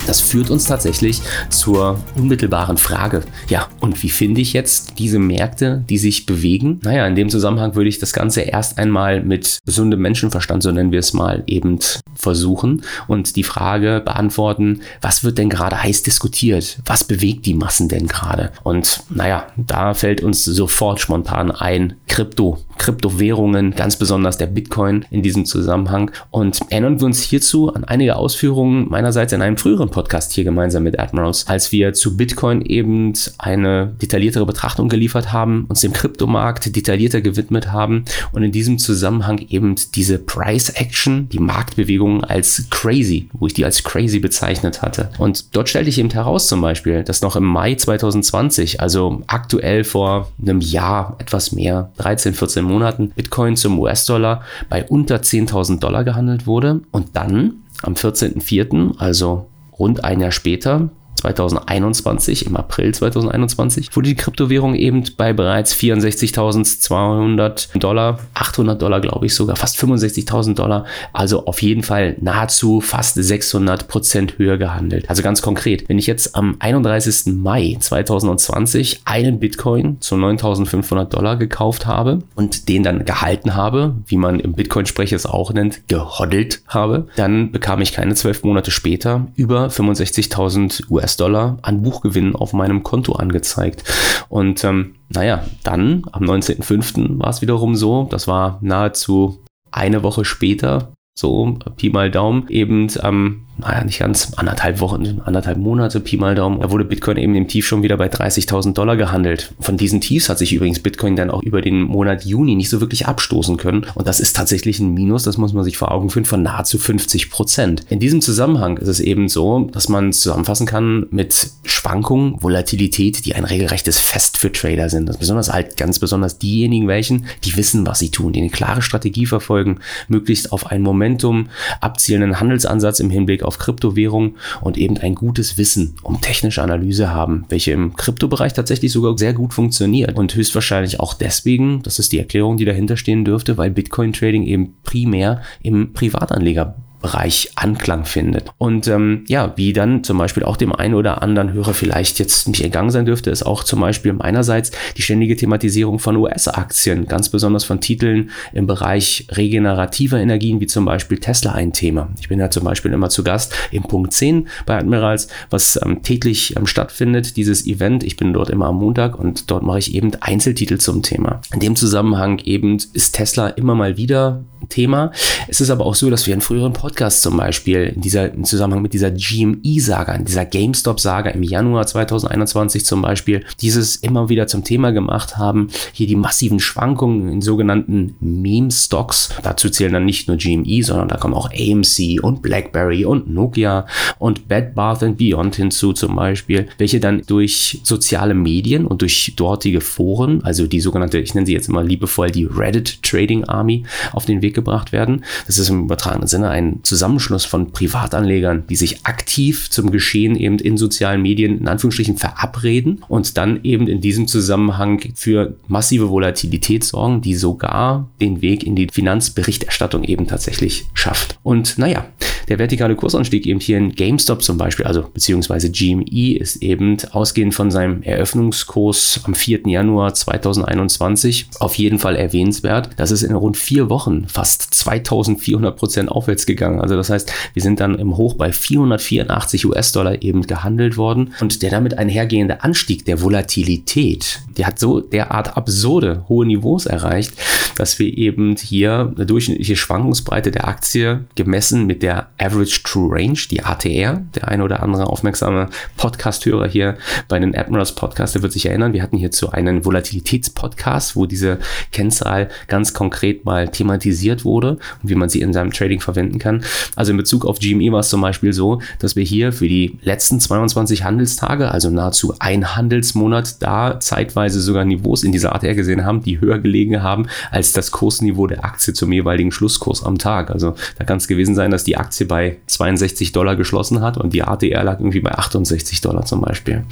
Das 0.05 0.19
führt 0.19 0.49
uns 0.49 0.65
tatsächlich 0.65 1.21
zur 1.49 1.97
unmittelbaren 2.15 2.75
Frage. 2.75 3.23
Ja, 3.47 3.69
und 3.79 4.03
wie 4.03 4.09
finde 4.09 4.41
ich 4.41 4.51
jetzt 4.51 4.99
diese 4.99 5.17
Märkte, 5.17 5.81
die 5.87 5.97
sich 5.97 6.25
bewegen? 6.25 6.81
Naja, 6.83 7.07
in 7.07 7.15
dem 7.15 7.29
Zusammenhang 7.29 7.75
würde 7.75 7.87
ich 7.87 7.99
das 7.99 8.11
Ganze 8.11 8.41
erst 8.41 8.77
einmal 8.77 9.23
mit 9.23 9.59
gesundem 9.65 10.01
Menschenverstand, 10.01 10.61
so 10.61 10.73
nennen 10.73 10.91
wir 10.91 10.99
es 10.99 11.13
mal, 11.13 11.43
eben 11.47 11.79
versuchen 12.15 12.83
und 13.07 13.37
die 13.37 13.43
Frage 13.43 14.01
beantworten, 14.03 14.81
was 15.01 15.23
wird 15.23 15.37
denn 15.37 15.49
gerade 15.49 15.81
heiß 15.81 16.03
diskutiert? 16.03 16.79
Was 16.85 17.05
bewegt 17.05 17.45
die 17.45 17.53
Massen 17.53 17.87
denn 17.87 18.07
gerade? 18.07 18.51
Und 18.63 19.03
naja, 19.09 19.47
da 19.55 19.93
fällt 19.93 20.21
uns 20.21 20.43
sofort 20.43 20.99
spontan 20.99 21.49
ein 21.49 21.95
Krypto, 22.07 22.57
Kryptowährungen, 22.77 23.71
ganz 23.71 23.97
besonders 23.97 24.37
der 24.37 24.47
Bitcoin 24.47 25.05
in 25.09 25.21
diesem 25.21 25.45
Zusammenhang. 25.45 26.11
Und 26.31 26.59
erinnern 26.69 26.99
wir 26.99 27.05
uns 27.05 27.21
hierzu 27.21 27.73
an 27.73 27.83
einige 27.83 28.15
Ausführungen 28.15 28.89
meinerseits 28.89 29.33
in 29.33 29.41
einem 29.41 29.57
früheren 29.57 29.89
Podcast 29.89 30.33
hier 30.33 30.43
gemeinsam 30.43 30.83
mit 30.83 30.99
Admirals, 30.99 31.47
als 31.47 31.71
wir 31.71 31.93
zu 31.93 32.17
Bitcoin 32.17 32.61
eben 32.61 33.13
eine 33.37 33.93
detailliertere 34.01 34.45
Betrachtung 34.45 34.89
geliefert 34.89 35.31
haben, 35.31 35.65
uns 35.69 35.81
dem 35.81 35.93
Kryptomarkt 35.93 36.75
detaillierter 36.75 37.21
gewidmet 37.21 37.71
haben 37.71 38.05
und 38.31 38.43
in 38.43 38.51
diesem 38.51 38.77
Zusammenhang 38.77 39.39
eben 39.49 39.75
diese 39.95 40.19
Price 40.19 40.69
Action, 40.69 41.29
die 41.29 41.39
Marktbewegung 41.39 42.23
als 42.23 42.67
crazy, 42.69 43.29
wo 43.33 43.47
ich 43.47 43.53
die 43.53 43.65
als 43.65 43.83
crazy 43.83 44.19
bezeichnet 44.19 44.81
hatte. 44.81 45.09
Und 45.17 45.55
dort 45.55 45.69
stellte 45.69 45.89
ich 45.89 45.99
eben 45.99 46.09
heraus 46.09 46.47
zum 46.47 46.61
Beispiel, 46.61 47.03
dass 47.03 47.21
noch 47.21 47.35
im 47.35 47.43
Mai 47.43 47.75
2020, 47.75 48.81
also 48.81 49.21
aktuell 49.27 49.83
vor 49.83 50.31
einem 50.41 50.61
Jahr 50.61 51.15
etwas 51.19 51.51
mehr, 51.51 51.91
13, 51.97 52.33
14 52.33 52.62
Monaten, 52.63 53.09
Bitcoin 53.09 53.55
zum 53.55 53.79
US-Dollar 53.79 54.41
bei 54.69 54.83
unter 54.85 55.17
10.000 55.17 55.79
Dollar 55.79 56.03
gehandelt 56.03 56.47
wurde 56.47 56.81
und 56.91 57.15
dann 57.15 57.63
am 57.81 57.93
14.04., 57.93 58.97
also 58.97 59.47
rund 59.77 60.03
ein 60.03 60.19
Jahr 60.19 60.31
später, 60.31 60.89
2021, 61.15 62.47
im 62.47 62.57
April 62.57 62.93
2021, 62.93 63.95
wurde 63.95 64.09
die 64.09 64.15
Kryptowährung 64.15 64.75
eben 64.75 65.03
bei 65.17 65.33
bereits 65.33 65.75
64.200 65.75 67.79
Dollar, 67.79 68.19
800 68.33 68.81
Dollar 68.81 68.99
glaube 68.99 69.25
ich 69.25 69.35
sogar, 69.35 69.55
fast 69.55 69.79
65.000 69.79 70.55
Dollar, 70.55 70.85
also 71.13 71.45
auf 71.45 71.61
jeden 71.61 71.83
Fall 71.83 72.17
nahezu 72.19 72.81
fast 72.81 73.15
600 73.15 73.87
Prozent 73.87 74.37
höher 74.37 74.57
gehandelt. 74.57 75.09
Also 75.09 75.23
ganz 75.23 75.41
konkret, 75.41 75.87
wenn 75.87 75.97
ich 75.97 76.07
jetzt 76.07 76.35
am 76.35 76.57
31. 76.59 77.33
Mai 77.33 77.77
2020 77.79 79.01
einen 79.05 79.39
Bitcoin 79.39 80.01
zu 80.01 80.15
9.500 80.15 81.05
Dollar 81.05 81.37
gekauft 81.37 81.85
habe 81.85 82.19
und 82.35 82.67
den 82.67 82.83
dann 82.83 83.05
gehalten 83.05 83.55
habe, 83.55 83.95
wie 84.07 84.17
man 84.17 84.39
im 84.39 84.53
Bitcoin-Sprech 84.53 85.13
es 85.13 85.25
auch 85.25 85.53
nennt, 85.53 85.87
gehoddelt 85.87 86.61
habe, 86.67 87.07
dann 87.15 87.51
bekam 87.51 87.81
ich 87.81 87.93
keine 87.93 88.15
zwölf 88.15 88.43
Monate 88.43 88.71
später 88.71 89.27
über 89.35 89.67
65.000 89.67 90.89
US 90.89 91.02
US-Dollar 91.03 91.57
an 91.61 91.81
Buchgewinnen 91.81 92.35
auf 92.35 92.53
meinem 92.53 92.83
Konto 92.83 93.13
angezeigt. 93.13 93.83
Und 94.29 94.63
ähm, 94.63 94.95
naja, 95.09 95.45
dann 95.63 96.03
am 96.11 96.23
19.05. 96.23 97.19
war 97.19 97.29
es 97.29 97.41
wiederum 97.41 97.75
so, 97.75 98.07
das 98.09 98.27
war 98.27 98.59
nahezu 98.61 99.43
eine 99.71 100.03
Woche 100.03 100.25
später, 100.25 100.93
so 101.17 101.57
Pi 101.75 101.89
mal 101.89 102.09
Daumen, 102.09 102.47
eben 102.49 102.87
am 103.01 103.45
naja, 103.57 103.83
nicht 103.83 103.99
ganz, 103.99 104.33
anderthalb 104.35 104.79
Wochen, 104.79 105.21
anderthalb 105.25 105.57
Monate, 105.57 105.99
Pi 105.99 106.17
mal 106.17 106.33
Daumen, 106.33 106.61
da 106.61 106.71
wurde 106.71 106.85
Bitcoin 106.85 107.17
eben 107.17 107.35
im 107.35 107.47
Tief 107.47 107.67
schon 107.67 107.83
wieder 107.83 107.97
bei 107.97 108.07
30.000 108.07 108.73
Dollar 108.73 108.97
gehandelt. 108.97 109.53
Von 109.59 109.77
diesen 109.77 110.01
Tiefs 110.01 110.27
hat 110.27 110.39
sich 110.39 110.53
übrigens 110.53 110.79
Bitcoin 110.79 111.15
dann 111.15 111.29
auch 111.29 111.43
über 111.43 111.61
den 111.61 111.83
Monat 111.83 112.25
Juni 112.25 112.55
nicht 112.55 112.69
so 112.69 112.81
wirklich 112.81 113.05
abstoßen 113.05 113.57
können. 113.57 113.85
Und 113.93 114.07
das 114.07 114.19
ist 114.19 114.35
tatsächlich 114.35 114.79
ein 114.79 114.93
Minus, 114.93 115.23
das 115.23 115.37
muss 115.37 115.53
man 115.53 115.63
sich 115.63 115.77
vor 115.77 115.91
Augen 115.91 116.09
führen, 116.09 116.25
von 116.25 116.41
nahezu 116.41 116.79
50 116.79 117.29
Prozent. 117.29 117.85
In 117.89 117.99
diesem 117.99 118.21
Zusammenhang 118.21 118.77
ist 118.77 118.87
es 118.87 118.99
eben 118.99 119.29
so, 119.29 119.69
dass 119.71 119.87
man 119.87 120.13
zusammenfassen 120.13 120.65
kann 120.65 121.05
mit 121.11 121.51
Schwankungen, 121.63 122.41
Volatilität, 122.41 123.25
die 123.25 123.35
ein 123.35 123.45
regelrechtes 123.45 123.99
Fest 123.99 124.37
für 124.37 124.51
Trader 124.51 124.89
sind. 124.89 125.07
Das 125.07 125.17
besonders 125.17 125.51
halt 125.51 125.77
ganz 125.77 125.99
besonders 125.99 126.39
diejenigen 126.39 126.87
welchen, 126.87 127.25
die 127.43 127.55
wissen, 127.55 127.85
was 127.85 127.99
sie 127.99 128.09
tun, 128.09 128.33
die 128.33 128.39
eine 128.39 128.49
klare 128.49 128.81
Strategie 128.81 129.25
verfolgen, 129.25 129.79
möglichst 130.07 130.51
auf 130.51 130.71
ein 130.71 130.81
Momentum 130.81 131.49
abzielenden 131.81 132.39
Handelsansatz 132.39 132.99
im 132.99 133.09
Hinblick 133.09 133.42
auf 133.45 133.57
Kryptowährung 133.57 134.35
und 134.61 134.77
eben 134.77 134.97
ein 134.97 135.15
gutes 135.15 135.57
Wissen 135.57 135.95
um 136.03 136.21
technische 136.21 136.61
Analyse 136.61 137.13
haben, 137.13 137.45
welche 137.49 137.71
im 137.71 137.95
Kryptobereich 137.95 138.53
tatsächlich 138.53 138.91
sogar 138.91 139.17
sehr 139.17 139.33
gut 139.33 139.53
funktioniert 139.53 140.17
und 140.17 140.35
höchstwahrscheinlich 140.35 140.99
auch 140.99 141.13
deswegen, 141.13 141.81
das 141.83 141.99
ist 141.99 142.11
die 142.11 142.19
Erklärung, 142.19 142.57
die 142.57 142.65
dahinter 142.65 142.97
stehen 142.97 143.25
dürfte, 143.25 143.57
weil 143.57 143.71
Bitcoin 143.71 144.13
Trading 144.13 144.43
eben 144.43 144.75
primär 144.83 145.41
im 145.61 145.93
Privatanleger 145.93 146.75
Bereich 147.03 147.51
Anklang 147.55 148.05
findet. 148.05 148.49
Und 148.57 148.87
ähm, 148.87 149.25
ja, 149.27 149.53
wie 149.57 149.73
dann 149.73 150.05
zum 150.05 150.17
Beispiel 150.17 150.43
auch 150.43 150.55
dem 150.55 150.73
einen 150.73 150.95
oder 150.95 151.21
anderen 151.21 151.51
Hörer 151.51 151.73
vielleicht 151.73 152.17
jetzt 152.17 152.47
nicht 152.47 152.63
entgangen 152.63 152.91
sein 152.91 153.05
dürfte, 153.05 153.29
ist 153.29 153.43
auch 153.43 153.65
zum 153.65 153.81
Beispiel 153.81 154.13
meinerseits 154.13 154.71
die 154.95 155.01
ständige 155.01 155.35
Thematisierung 155.35 155.99
von 155.99 156.15
US-Aktien, 156.15 157.05
ganz 157.05 157.27
besonders 157.27 157.65
von 157.65 157.81
Titeln 157.81 158.31
im 158.53 158.67
Bereich 158.67 159.27
regenerativer 159.31 160.17
Energien, 160.17 160.61
wie 160.61 160.65
zum 160.65 160.85
Beispiel 160.85 161.19
Tesla 161.19 161.51
ein 161.51 161.73
Thema. 161.73 162.07
Ich 162.21 162.29
bin 162.29 162.39
ja 162.39 162.49
zum 162.49 162.63
Beispiel 162.63 162.93
immer 162.93 163.09
zu 163.09 163.21
Gast 163.21 163.53
im 163.71 163.83
Punkt 163.83 164.13
10 164.13 164.47
bei 164.65 164.77
Admirals, 164.77 165.27
was 165.49 165.77
ähm, 165.83 166.03
täglich 166.03 166.55
ähm, 166.55 166.65
stattfindet, 166.65 167.35
dieses 167.35 167.67
Event. 167.67 168.05
Ich 168.05 168.15
bin 168.15 168.31
dort 168.31 168.49
immer 168.49 168.67
am 168.67 168.77
Montag 168.77 169.19
und 169.19 169.51
dort 169.51 169.63
mache 169.63 169.79
ich 169.79 169.93
eben 169.93 170.11
Einzeltitel 170.21 170.77
zum 170.77 171.03
Thema. 171.03 171.41
In 171.53 171.59
dem 171.59 171.75
Zusammenhang 171.75 172.39
eben 172.39 172.77
ist 172.93 173.13
Tesla 173.13 173.49
immer 173.49 173.75
mal 173.75 173.97
wieder 173.97 174.45
Thema. 174.69 175.11
Es 175.49 175.59
ist 175.59 175.69
aber 175.69 175.85
auch 175.85 175.95
so, 175.95 176.09
dass 176.09 176.25
wir 176.25 176.33
in 176.33 176.39
früheren 176.39 176.71
Podcasts 176.71 176.92
Podcast 176.93 177.23
zum 177.23 177.37
Beispiel 177.37 177.91
in 177.95 178.01
dieser, 178.01 178.31
im 178.31 178.43
Zusammenhang 178.43 178.83
mit 178.83 178.93
dieser 178.93 179.09
GME-Saga, 179.09 180.19
dieser 180.19 180.45
GameStop-Saga 180.45 181.31
im 181.31 181.41
Januar 181.41 181.87
2021 181.87 182.85
zum 182.85 183.01
Beispiel, 183.01 183.43
dieses 183.61 183.95
immer 183.95 184.29
wieder 184.29 184.45
zum 184.45 184.63
Thema 184.63 184.91
gemacht 184.91 185.35
haben. 185.37 185.69
Hier 185.91 186.05
die 186.05 186.15
massiven 186.15 186.59
Schwankungen 186.59 187.29
in 187.29 187.41
sogenannten 187.41 188.15
Meme-Stocks. 188.19 189.29
Dazu 189.41 189.71
zählen 189.71 189.91
dann 189.91 190.05
nicht 190.05 190.27
nur 190.27 190.37
GME, 190.37 190.83
sondern 190.83 191.07
da 191.07 191.17
kommen 191.17 191.33
auch 191.33 191.49
AMC 191.49 192.21
und 192.21 192.43
BlackBerry 192.43 193.05
und 193.05 193.27
Nokia 193.27 193.87
und 194.19 194.47
Bed 194.47 194.75
Bath 194.75 195.17
Beyond 195.17 195.55
hinzu 195.55 195.93
zum 195.93 196.15
Beispiel, 196.15 196.67
welche 196.77 196.99
dann 196.99 197.23
durch 197.25 197.81
soziale 197.81 198.35
Medien 198.35 198.85
und 198.85 199.01
durch 199.01 199.33
dortige 199.35 199.81
Foren, 199.81 200.43
also 200.43 200.67
die 200.67 200.79
sogenannte, 200.79 201.17
ich 201.17 201.33
nenne 201.33 201.47
sie 201.47 201.53
jetzt 201.53 201.69
immer 201.69 201.83
liebevoll 201.83 202.29
die 202.29 202.45
Reddit 202.45 203.01
Trading 203.01 203.45
Army, 203.45 203.83
auf 204.11 204.25
den 204.25 204.43
Weg 204.43 204.53
gebracht 204.53 204.91
werden. 204.91 205.25
Das 205.47 205.57
ist 205.57 205.69
im 205.69 205.85
übertragenen 205.85 206.27
Sinne 206.27 206.51
ein 206.51 206.82
Zusammenschluss 206.83 207.45
von 207.45 207.71
Privatanlegern, 207.71 208.65
die 208.67 208.75
sich 208.75 209.05
aktiv 209.05 209.69
zum 209.69 209.91
Geschehen 209.91 210.35
eben 210.35 210.59
in 210.59 210.77
sozialen 210.77 211.21
Medien 211.21 211.59
in 211.59 211.67
Anführungsstrichen 211.67 212.17
verabreden 212.17 213.03
und 213.07 213.37
dann 213.37 213.59
eben 213.63 213.87
in 213.87 214.01
diesem 214.01 214.27
Zusammenhang 214.27 215.01
für 215.15 215.55
massive 215.67 216.09
Volatilität 216.09 216.83
sorgen, 216.83 217.21
die 217.21 217.35
sogar 217.35 218.09
den 218.21 218.41
Weg 218.41 218.63
in 218.63 218.75
die 218.75 218.87
Finanzberichterstattung 218.91 220.03
eben 220.03 220.27
tatsächlich 220.27 220.85
schafft. 220.93 221.39
Und 221.43 221.77
naja, 221.77 222.05
der 222.49 222.59
vertikale 222.59 222.95
Kursanstieg 222.95 223.45
eben 223.45 223.59
hier 223.59 223.77
in 223.77 223.93
GameStop 223.93 224.43
zum 224.43 224.57
Beispiel, 224.57 224.85
also 224.85 225.03
beziehungsweise 225.13 225.71
GME, 225.71 226.37
ist 226.37 226.61
eben 226.61 226.97
ausgehend 227.11 227.53
von 227.53 227.71
seinem 227.71 228.01
Eröffnungskurs 228.03 229.21
am 229.23 229.33
4. 229.33 229.61
Januar 229.67 230.13
2021 230.13 231.47
auf 231.59 231.75
jeden 231.75 231.99
Fall 231.99 232.15
erwähnenswert. 232.15 232.89
Das 232.97 233.11
ist 233.11 233.23
in 233.23 233.33
rund 233.33 233.57
vier 233.57 233.89
Wochen 233.89 234.27
fast 234.27 234.73
2400 234.73 235.75
Prozent 235.75 236.09
aufwärts 236.09 236.45
gegangen. 236.45 236.72
Also 236.79 236.95
das 236.95 237.09
heißt, 237.09 237.31
wir 237.53 237.61
sind 237.61 237.79
dann 237.79 237.95
im 237.95 238.17
Hoch 238.17 238.35
bei 238.35 238.51
484 238.51 239.65
US-Dollar 239.65 240.21
eben 240.21 240.43
gehandelt 240.47 240.97
worden 240.97 241.33
und 241.41 241.61
der 241.61 241.71
damit 241.71 241.97
einhergehende 241.97 242.63
Anstieg 242.63 243.05
der 243.05 243.21
Volatilität, 243.21 244.41
der 244.57 244.67
hat 244.67 244.79
so 244.79 244.99
derart 244.99 245.57
absurde 245.57 246.25
hohe 246.29 246.45
Niveaus 246.45 246.85
erreicht, 246.85 247.33
dass 247.75 247.99
wir 247.99 248.17
eben 248.17 248.55
hier 248.55 249.13
eine 249.15 249.25
durchschnittliche 249.25 249.75
Schwankungsbreite 249.75 250.51
der 250.51 250.67
Aktie 250.67 251.25
gemessen 251.35 251.85
mit 251.85 252.03
der 252.03 252.27
Average 252.37 252.83
True 252.83 253.15
Range, 253.15 253.39
die 253.49 253.63
ATR. 253.63 254.21
Der 254.35 254.47
eine 254.47 254.63
oder 254.63 254.83
andere 254.83 255.07
aufmerksame 255.07 255.69
Podcast-Hörer 255.97 256.67
hier 256.67 256.97
bei 257.27 257.39
den 257.39 257.55
Admirals 257.55 257.95
Podcast, 257.95 258.35
der 258.35 258.41
wird 258.41 258.53
sich 258.53 258.65
erinnern, 258.65 258.93
wir 258.93 259.01
hatten 259.01 259.17
hierzu 259.17 259.51
einen 259.51 259.85
Volatilitätspodcast, 259.85 261.15
wo 261.15 261.25
diese 261.25 261.59
Kennzahl 261.91 262.49
ganz 262.67 262.93
konkret 262.93 263.45
mal 263.45 263.69
thematisiert 263.69 264.45
wurde 264.45 264.77
und 265.01 265.09
wie 265.09 265.15
man 265.15 265.29
sie 265.29 265.41
in 265.41 265.53
seinem 265.53 265.71
Trading 265.71 265.99
verwenden 265.99 266.39
kann. 266.39 266.52
Also 266.95 267.11
in 267.11 267.17
Bezug 267.17 267.45
auf 267.45 267.59
GME 267.59 267.91
war 267.91 267.99
es 267.99 268.09
zum 268.09 268.21
Beispiel 268.21 268.53
so, 268.53 268.81
dass 268.99 269.15
wir 269.15 269.23
hier 269.23 269.51
für 269.51 269.67
die 269.67 269.97
letzten 270.01 270.39
22 270.39 271.03
Handelstage, 271.03 271.71
also 271.71 271.89
nahezu 271.89 272.33
ein 272.39 272.75
Handelsmonat, 272.75 273.61
da 273.61 273.99
zeitweise 273.99 274.61
sogar 274.61 274.85
Niveaus 274.85 275.23
in 275.23 275.31
dieser 275.31 275.53
ATR 275.53 275.75
gesehen 275.75 276.05
haben, 276.05 276.23
die 276.23 276.39
höher 276.39 276.59
gelegen 276.59 277.03
haben 277.03 277.27
als 277.51 277.73
das 277.73 277.91
Kursniveau 277.91 278.47
der 278.47 278.63
Aktie 278.63 278.93
zum 278.93 279.11
jeweiligen 279.11 279.51
Schlusskurs 279.51 280.03
am 280.03 280.17
Tag. 280.17 280.51
Also 280.51 280.75
da 280.97 281.03
kann 281.03 281.17
es 281.17 281.27
gewesen 281.27 281.55
sein, 281.55 281.71
dass 281.71 281.83
die 281.83 281.97
Aktie 281.97 282.13
Aktie 282.13 282.25
bei 282.27 282.57
62 282.67 283.31
Dollar 283.31 283.55
geschlossen 283.55 284.01
hat 284.01 284.17
und 284.17 284.33
die 284.33 284.43
ATR 284.43 284.83
lag 284.83 284.99
irgendwie 284.99 285.19
bei 285.19 285.31
68 285.31 286.01
Dollar 286.01 286.25
zum 286.25 286.41
Beispiel. 286.41 286.83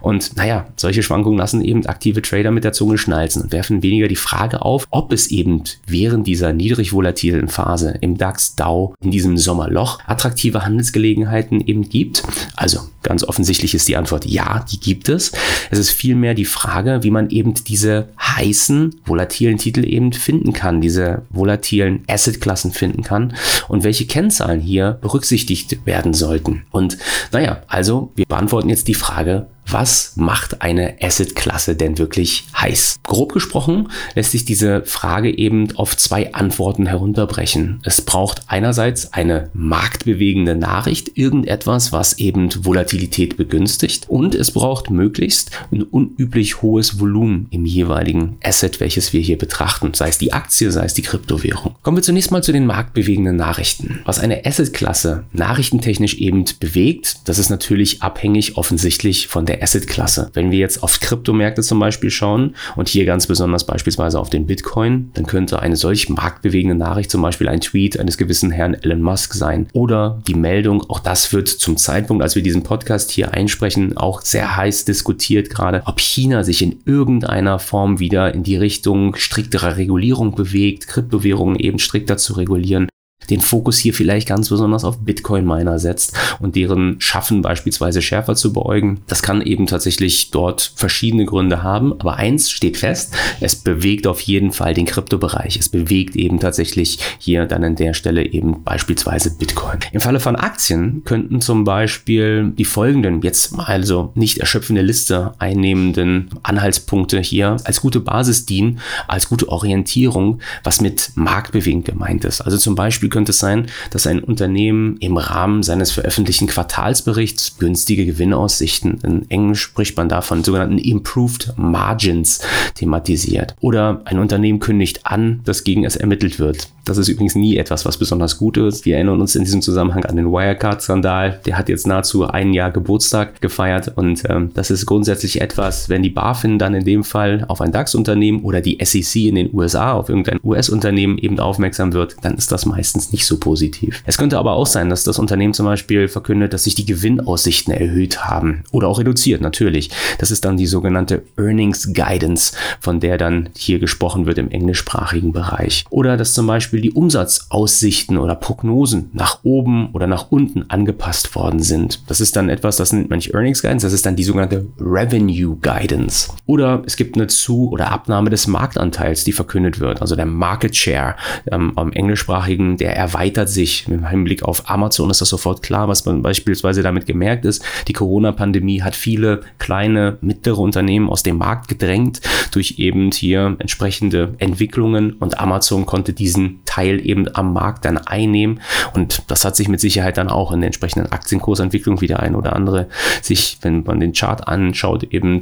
Und 0.00 0.36
naja, 0.36 0.66
solche 0.76 1.02
Schwankungen 1.02 1.38
lassen 1.38 1.62
eben 1.62 1.86
aktive 1.86 2.20
Trader 2.20 2.50
mit 2.50 2.64
der 2.64 2.72
Zunge 2.72 2.98
schnalzen 2.98 3.42
und 3.42 3.52
werfen 3.52 3.82
weniger 3.82 4.08
die 4.08 4.16
Frage 4.16 4.62
auf, 4.62 4.86
ob 4.90 5.12
es 5.12 5.28
eben 5.28 5.62
während 5.86 6.26
dieser 6.26 6.52
niedrig 6.52 6.92
volatilen 6.92 7.48
Phase 7.48 7.96
im 8.00 8.18
DAX 8.18 8.56
DAO 8.56 8.94
in 9.06 9.12
diesem 9.12 9.38
Sommerloch 9.38 10.00
attraktive 10.06 10.64
Handelsgelegenheiten 10.64 11.60
eben 11.60 11.88
gibt. 11.88 12.24
Also 12.56 12.80
ganz 13.04 13.22
offensichtlich 13.22 13.72
ist 13.72 13.86
die 13.86 13.96
Antwort 13.96 14.26
ja, 14.26 14.64
die 14.70 14.80
gibt 14.80 15.08
es. 15.08 15.30
Es 15.70 15.78
ist 15.78 15.90
vielmehr 15.90 16.34
die 16.34 16.44
Frage, 16.44 17.04
wie 17.04 17.12
man 17.12 17.30
eben 17.30 17.54
diese 17.54 18.08
heißen, 18.20 18.96
volatilen 19.04 19.58
Titel 19.58 19.84
eben 19.84 20.12
finden 20.12 20.52
kann, 20.52 20.80
diese 20.80 21.22
volatilen 21.30 22.02
Assetklassen 22.08 22.72
finden 22.72 23.04
kann 23.04 23.34
und 23.68 23.84
welche 23.84 24.06
Kennzahlen 24.06 24.60
hier 24.60 24.98
berücksichtigt 25.00 25.86
werden 25.86 26.12
sollten. 26.12 26.64
Und 26.72 26.98
naja, 27.30 27.62
also 27.68 28.10
wir 28.16 28.26
beantworten 28.26 28.68
jetzt 28.68 28.88
die 28.88 28.94
Frage, 28.94 29.46
was 29.68 30.12
macht 30.16 30.62
eine 30.62 30.96
Asset-Klasse 31.02 31.74
denn 31.74 31.98
wirklich 31.98 32.44
heiß? 32.56 32.96
Grob 33.02 33.32
gesprochen 33.32 33.88
lässt 34.14 34.30
sich 34.30 34.44
diese 34.44 34.84
Frage 34.84 35.36
eben 35.36 35.76
auf 35.76 35.96
zwei 35.96 36.34
Antworten 36.34 36.86
herunterbrechen. 36.86 37.80
Es 37.82 38.02
braucht 38.02 38.42
einerseits 38.46 39.12
eine 39.12 39.50
marktbewegende 39.54 40.54
Nachricht, 40.54 41.16
irgendetwas, 41.18 41.92
was 41.92 42.18
eben 42.18 42.48
Volatilität 42.64 43.36
begünstigt 43.36 44.08
und 44.08 44.34
es 44.34 44.52
braucht 44.52 44.90
möglichst 44.90 45.50
ein 45.72 45.82
unüblich 45.82 46.62
hohes 46.62 47.00
Volumen 47.00 47.48
im 47.50 47.66
jeweiligen 47.66 48.38
Asset, 48.44 48.80
welches 48.80 49.12
wir 49.12 49.20
hier 49.20 49.38
betrachten, 49.38 49.94
sei 49.94 50.08
es 50.08 50.18
die 50.18 50.32
Aktie, 50.32 50.70
sei 50.70 50.84
es 50.84 50.94
die 50.94 51.02
Kryptowährung. 51.02 51.74
Kommen 51.82 51.96
wir 51.96 52.02
zunächst 52.02 52.30
mal 52.30 52.42
zu 52.42 52.52
den 52.52 52.66
marktbewegenden 52.66 53.36
Nachrichten. 53.36 54.00
Was 54.04 54.20
eine 54.20 54.44
Asset-Klasse 54.44 55.24
nachrichtentechnisch 55.32 56.14
eben 56.14 56.44
bewegt, 56.60 57.16
das 57.24 57.38
ist 57.38 57.50
natürlich 57.50 58.02
abhängig 58.02 58.56
offensichtlich 58.56 59.26
von 59.26 59.46
der 59.46 59.55
Assetklasse. 59.62 60.30
Wenn 60.34 60.50
wir 60.50 60.58
jetzt 60.58 60.82
auf 60.82 61.00
Kryptomärkte 61.00 61.62
zum 61.62 61.78
Beispiel 61.78 62.10
schauen 62.10 62.54
und 62.76 62.88
hier 62.88 63.04
ganz 63.04 63.26
besonders 63.26 63.64
beispielsweise 63.64 64.18
auf 64.18 64.30
den 64.30 64.46
Bitcoin, 64.46 65.10
dann 65.14 65.26
könnte 65.26 65.60
eine 65.60 65.76
solch 65.76 66.08
marktbewegende 66.08 66.76
Nachricht 66.76 67.10
zum 67.10 67.22
Beispiel 67.22 67.48
ein 67.48 67.60
Tweet 67.60 67.98
eines 67.98 68.18
gewissen 68.18 68.50
Herrn 68.50 68.74
Elon 68.74 69.02
Musk 69.02 69.34
sein 69.34 69.68
oder 69.72 70.22
die 70.26 70.34
Meldung, 70.34 70.82
auch 70.88 71.00
das 71.00 71.32
wird 71.32 71.48
zum 71.48 71.76
Zeitpunkt, 71.76 72.22
als 72.22 72.34
wir 72.34 72.42
diesen 72.42 72.62
Podcast 72.62 73.10
hier 73.10 73.34
einsprechen, 73.34 73.96
auch 73.96 74.22
sehr 74.22 74.56
heiß 74.56 74.84
diskutiert 74.84 75.50
gerade, 75.50 75.82
ob 75.86 76.00
China 76.00 76.44
sich 76.44 76.62
in 76.62 76.80
irgendeiner 76.84 77.58
Form 77.58 77.98
wieder 77.98 78.34
in 78.34 78.42
die 78.42 78.56
Richtung 78.56 79.16
strikterer 79.16 79.76
Regulierung 79.76 80.34
bewegt, 80.34 80.88
Kryptowährungen 80.88 81.58
eben 81.58 81.78
strikter 81.78 82.16
zu 82.16 82.34
regulieren 82.34 82.88
den 83.30 83.40
Fokus 83.40 83.78
hier 83.78 83.94
vielleicht 83.94 84.28
ganz 84.28 84.48
besonders 84.48 84.84
auf 84.84 84.98
Bitcoin-Miner 84.98 85.78
setzt 85.78 86.16
und 86.40 86.56
deren 86.56 86.96
Schaffen 87.00 87.42
beispielsweise 87.42 88.02
schärfer 88.02 88.34
zu 88.34 88.52
beäugen. 88.52 89.00
Das 89.06 89.22
kann 89.22 89.42
eben 89.42 89.66
tatsächlich 89.66 90.30
dort 90.30 90.72
verschiedene 90.74 91.24
Gründe 91.24 91.62
haben, 91.62 91.92
aber 91.92 92.16
eins 92.16 92.50
steht 92.50 92.76
fest, 92.76 93.14
es 93.40 93.56
bewegt 93.56 94.06
auf 94.06 94.20
jeden 94.20 94.52
Fall 94.52 94.74
den 94.74 94.86
Kryptobereich. 94.86 95.56
Es 95.58 95.68
bewegt 95.68 96.16
eben 96.16 96.40
tatsächlich 96.40 96.98
hier 97.18 97.46
dann 97.46 97.64
an 97.64 97.76
der 97.76 97.94
Stelle 97.94 98.24
eben 98.24 98.62
beispielsweise 98.64 99.36
Bitcoin. 99.36 99.78
Im 99.92 100.00
Falle 100.00 100.20
von 100.20 100.36
Aktien 100.36 101.02
könnten 101.04 101.40
zum 101.40 101.64
Beispiel 101.64 102.52
die 102.56 102.64
folgenden, 102.64 103.22
jetzt 103.22 103.58
also 103.58 104.12
nicht 104.14 104.38
erschöpfende 104.38 104.82
Liste 104.82 105.34
einnehmenden 105.38 106.30
Anhaltspunkte 106.42 107.20
hier 107.20 107.56
als 107.64 107.80
gute 107.80 108.00
Basis 108.00 108.46
dienen, 108.46 108.80
als 109.08 109.28
gute 109.28 109.48
Orientierung, 109.48 110.40
was 110.64 110.80
mit 110.80 111.10
marktbewegend 111.14 111.84
gemeint 111.84 112.24
ist. 112.24 112.40
Also 112.40 112.56
zum 112.56 112.74
Beispiel 112.74 113.08
könnte 113.16 113.30
es 113.30 113.38
sein, 113.38 113.68
dass 113.90 114.06
ein 114.06 114.22
Unternehmen 114.22 114.98
im 114.98 115.16
Rahmen 115.16 115.62
seines 115.62 115.90
veröffentlichten 115.90 116.48
Quartalsberichts 116.48 117.56
günstige 117.56 118.04
Gewinnaussichten, 118.04 118.98
in 119.02 119.30
Englisch 119.30 119.62
spricht 119.62 119.96
man 119.96 120.10
davon 120.10 120.44
sogenannten 120.44 120.76
Improved 120.76 121.54
Margins, 121.56 122.42
thematisiert. 122.74 123.56
Oder 123.60 124.02
ein 124.04 124.18
Unternehmen 124.18 124.60
kündigt 124.60 125.06
an, 125.06 125.40
dass 125.44 125.64
gegen 125.64 125.86
es 125.86 125.96
ermittelt 125.96 126.38
wird. 126.38 126.68
Das 126.86 126.98
ist 126.98 127.08
übrigens 127.08 127.34
nie 127.34 127.56
etwas, 127.56 127.84
was 127.84 127.98
besonders 127.98 128.38
gut 128.38 128.56
ist. 128.58 128.84
Wir 128.84 128.94
erinnern 128.94 129.20
uns 129.20 129.34
in 129.34 129.42
diesem 129.42 129.60
Zusammenhang 129.60 130.04
an 130.04 130.14
den 130.14 130.30
Wirecard-Skandal. 130.30 131.40
Der 131.44 131.58
hat 131.58 131.68
jetzt 131.68 131.86
nahezu 131.86 132.28
ein 132.28 132.52
Jahr 132.52 132.70
Geburtstag 132.70 133.40
gefeiert 133.40 133.92
und 133.96 134.22
ähm, 134.28 134.52
das 134.54 134.70
ist 134.70 134.86
grundsätzlich 134.86 135.40
etwas, 135.40 135.88
wenn 135.88 136.04
die 136.04 136.10
BaFin 136.10 136.60
dann 136.60 136.74
in 136.74 136.84
dem 136.84 137.02
Fall 137.02 137.44
auf 137.48 137.60
ein 137.60 137.72
DAX-Unternehmen 137.72 138.44
oder 138.44 138.60
die 138.60 138.78
SEC 138.80 139.22
in 139.22 139.34
den 139.34 139.52
USA 139.52 139.94
auf 139.94 140.08
irgendein 140.08 140.38
US-Unternehmen 140.44 141.18
eben 141.18 141.40
aufmerksam 141.40 141.92
wird, 141.92 142.16
dann 142.22 142.36
ist 142.36 142.52
das 142.52 142.66
meistens 142.66 143.05
nicht 143.12 143.26
so 143.26 143.38
positiv. 143.38 144.02
Es 144.06 144.18
könnte 144.18 144.38
aber 144.38 144.52
auch 144.52 144.66
sein, 144.66 144.90
dass 144.90 145.04
das 145.04 145.18
Unternehmen 145.18 145.54
zum 145.54 145.66
Beispiel 145.66 146.08
verkündet, 146.08 146.52
dass 146.52 146.64
sich 146.64 146.74
die 146.74 146.86
Gewinnaussichten 146.86 147.72
erhöht 147.72 148.24
haben 148.24 148.64
oder 148.72 148.88
auch 148.88 148.98
reduziert, 148.98 149.40
natürlich. 149.40 149.90
Das 150.18 150.30
ist 150.30 150.44
dann 150.44 150.56
die 150.56 150.66
sogenannte 150.66 151.22
Earnings 151.36 151.92
Guidance, 151.92 152.54
von 152.80 153.00
der 153.00 153.18
dann 153.18 153.50
hier 153.56 153.78
gesprochen 153.78 154.26
wird 154.26 154.38
im 154.38 154.50
englischsprachigen 154.50 155.32
Bereich. 155.32 155.84
Oder 155.90 156.16
dass 156.16 156.34
zum 156.34 156.46
Beispiel 156.46 156.80
die 156.80 156.92
Umsatzaussichten 156.92 158.18
oder 158.18 158.34
Prognosen 158.34 159.10
nach 159.12 159.40
oben 159.42 159.90
oder 159.92 160.06
nach 160.06 160.30
unten 160.30 160.70
angepasst 160.70 161.34
worden 161.34 161.60
sind. 161.60 162.02
Das 162.08 162.20
ist 162.20 162.36
dann 162.36 162.48
etwas, 162.48 162.76
das 162.76 162.92
nennt 162.92 163.10
man 163.10 163.18
nicht 163.18 163.34
Earnings 163.34 163.62
Guidance, 163.62 163.86
das 163.86 163.92
ist 163.92 164.06
dann 164.06 164.16
die 164.16 164.24
sogenannte 164.24 164.66
Revenue 164.80 165.56
Guidance. 165.56 166.32
Oder 166.46 166.82
es 166.86 166.96
gibt 166.96 167.16
eine 167.16 167.26
Zu- 167.26 167.70
oder 167.70 167.90
Abnahme 167.90 168.30
des 168.30 168.46
Marktanteils, 168.46 169.24
die 169.24 169.32
verkündet 169.32 169.80
wird, 169.80 170.00
also 170.00 170.16
der 170.16 170.26
Market 170.26 170.74
Share 170.76 171.16
ähm, 171.50 171.72
am 171.76 171.92
englischsprachigen, 171.92 172.76
der 172.76 172.95
erweitert 172.96 173.48
sich. 173.48 173.86
Im 173.88 174.08
Hinblick 174.08 174.42
auf 174.42 174.68
Amazon 174.68 175.10
ist 175.10 175.20
das 175.20 175.28
sofort 175.28 175.62
klar, 175.62 175.88
was 175.88 176.04
man 176.04 176.22
beispielsweise 176.22 176.82
damit 176.82 177.06
gemerkt 177.06 177.44
ist. 177.44 177.64
Die 177.88 177.92
Corona-Pandemie 177.92 178.82
hat 178.82 178.96
viele 178.96 179.42
kleine, 179.58 180.18
mittlere 180.20 180.58
Unternehmen 180.58 181.08
aus 181.08 181.22
dem 181.22 181.38
Markt 181.38 181.68
gedrängt 181.68 182.20
durch 182.50 182.78
eben 182.78 183.10
hier 183.12 183.56
entsprechende 183.58 184.34
Entwicklungen 184.38 185.12
und 185.12 185.38
Amazon 185.38 185.86
konnte 185.86 186.12
diesen 186.12 186.60
Teil 186.64 187.04
eben 187.04 187.26
am 187.34 187.52
Markt 187.52 187.84
dann 187.84 187.98
einnehmen 187.98 188.60
und 188.94 189.22
das 189.28 189.44
hat 189.44 189.56
sich 189.56 189.68
mit 189.68 189.80
Sicherheit 189.80 190.16
dann 190.16 190.28
auch 190.28 190.52
in 190.52 190.60
der 190.60 190.68
entsprechenden 190.68 191.12
Aktienkursentwicklung 191.12 192.00
wie 192.00 192.06
der 192.06 192.20
ein 192.20 192.34
oder 192.34 192.56
andere 192.56 192.88
sich, 193.22 193.58
wenn 193.62 193.82
man 193.84 194.00
den 194.00 194.12
Chart 194.12 194.46
anschaut, 194.48 195.04
eben 195.04 195.40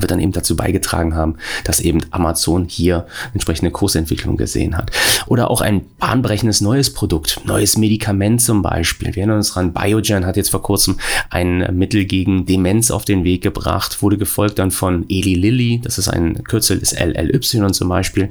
wird 0.00 0.10
dann 0.10 0.20
eben 0.20 0.32
dazu 0.32 0.56
beigetragen 0.56 1.14
haben, 1.14 1.36
dass 1.64 1.80
eben 1.80 2.00
Amazon 2.10 2.66
hier 2.68 3.06
entsprechende 3.32 3.70
Kursentwicklung 3.70 4.36
gesehen 4.36 4.76
hat. 4.76 4.90
Oder 5.26 5.50
auch 5.50 5.60
ein 5.60 5.84
bahnbrechendes 5.98 6.60
neues 6.60 6.92
Produkt, 6.92 7.40
neues 7.44 7.76
Medikament 7.76 8.40
zum 8.40 8.62
Beispiel. 8.62 9.08
Wir 9.08 9.18
erinnern 9.18 9.38
uns 9.38 9.52
dran, 9.52 9.72
Biogen 9.72 10.26
hat 10.26 10.36
jetzt 10.36 10.50
vor 10.50 10.62
kurzem 10.62 10.98
ein 11.30 11.76
Mittel 11.76 12.04
gegen 12.04 12.46
Demenz 12.46 12.90
auf 12.90 13.04
den 13.04 13.24
Weg 13.24 13.42
gebracht, 13.42 14.02
wurde 14.02 14.18
gefolgt 14.18 14.58
dann 14.58 14.70
von 14.70 15.04
Eli 15.08 15.34
Lilly, 15.34 15.80
das 15.82 15.98
ist 15.98 16.08
ein 16.08 16.42
Kürzel 16.44 16.78
des 16.78 16.92
LLY 16.92 17.40
zum 17.72 17.88
Beispiel. 17.88 18.28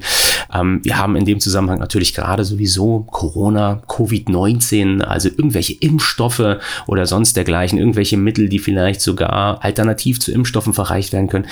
Ähm, 0.52 0.80
wir 0.82 0.98
haben 0.98 1.16
in 1.16 1.24
dem 1.24 1.40
Zusammenhang 1.40 1.78
natürlich 1.78 2.14
gerade 2.14 2.44
sowieso 2.44 3.06
Corona, 3.10 3.82
Covid-19, 3.88 5.00
also 5.00 5.28
irgendwelche 5.28 5.74
Impfstoffe 5.74 6.58
oder 6.86 7.06
sonst 7.06 7.36
dergleichen, 7.36 7.78
irgendwelche 7.78 8.16
Mittel, 8.16 8.48
die 8.48 8.58
vielleicht 8.58 9.00
sogar 9.00 9.62
alternativ 9.64 10.20
zu 10.20 10.32
Impfstoffen 10.32 10.72
verreicht 10.72 11.12
werden 11.12 11.28
können, 11.28 11.46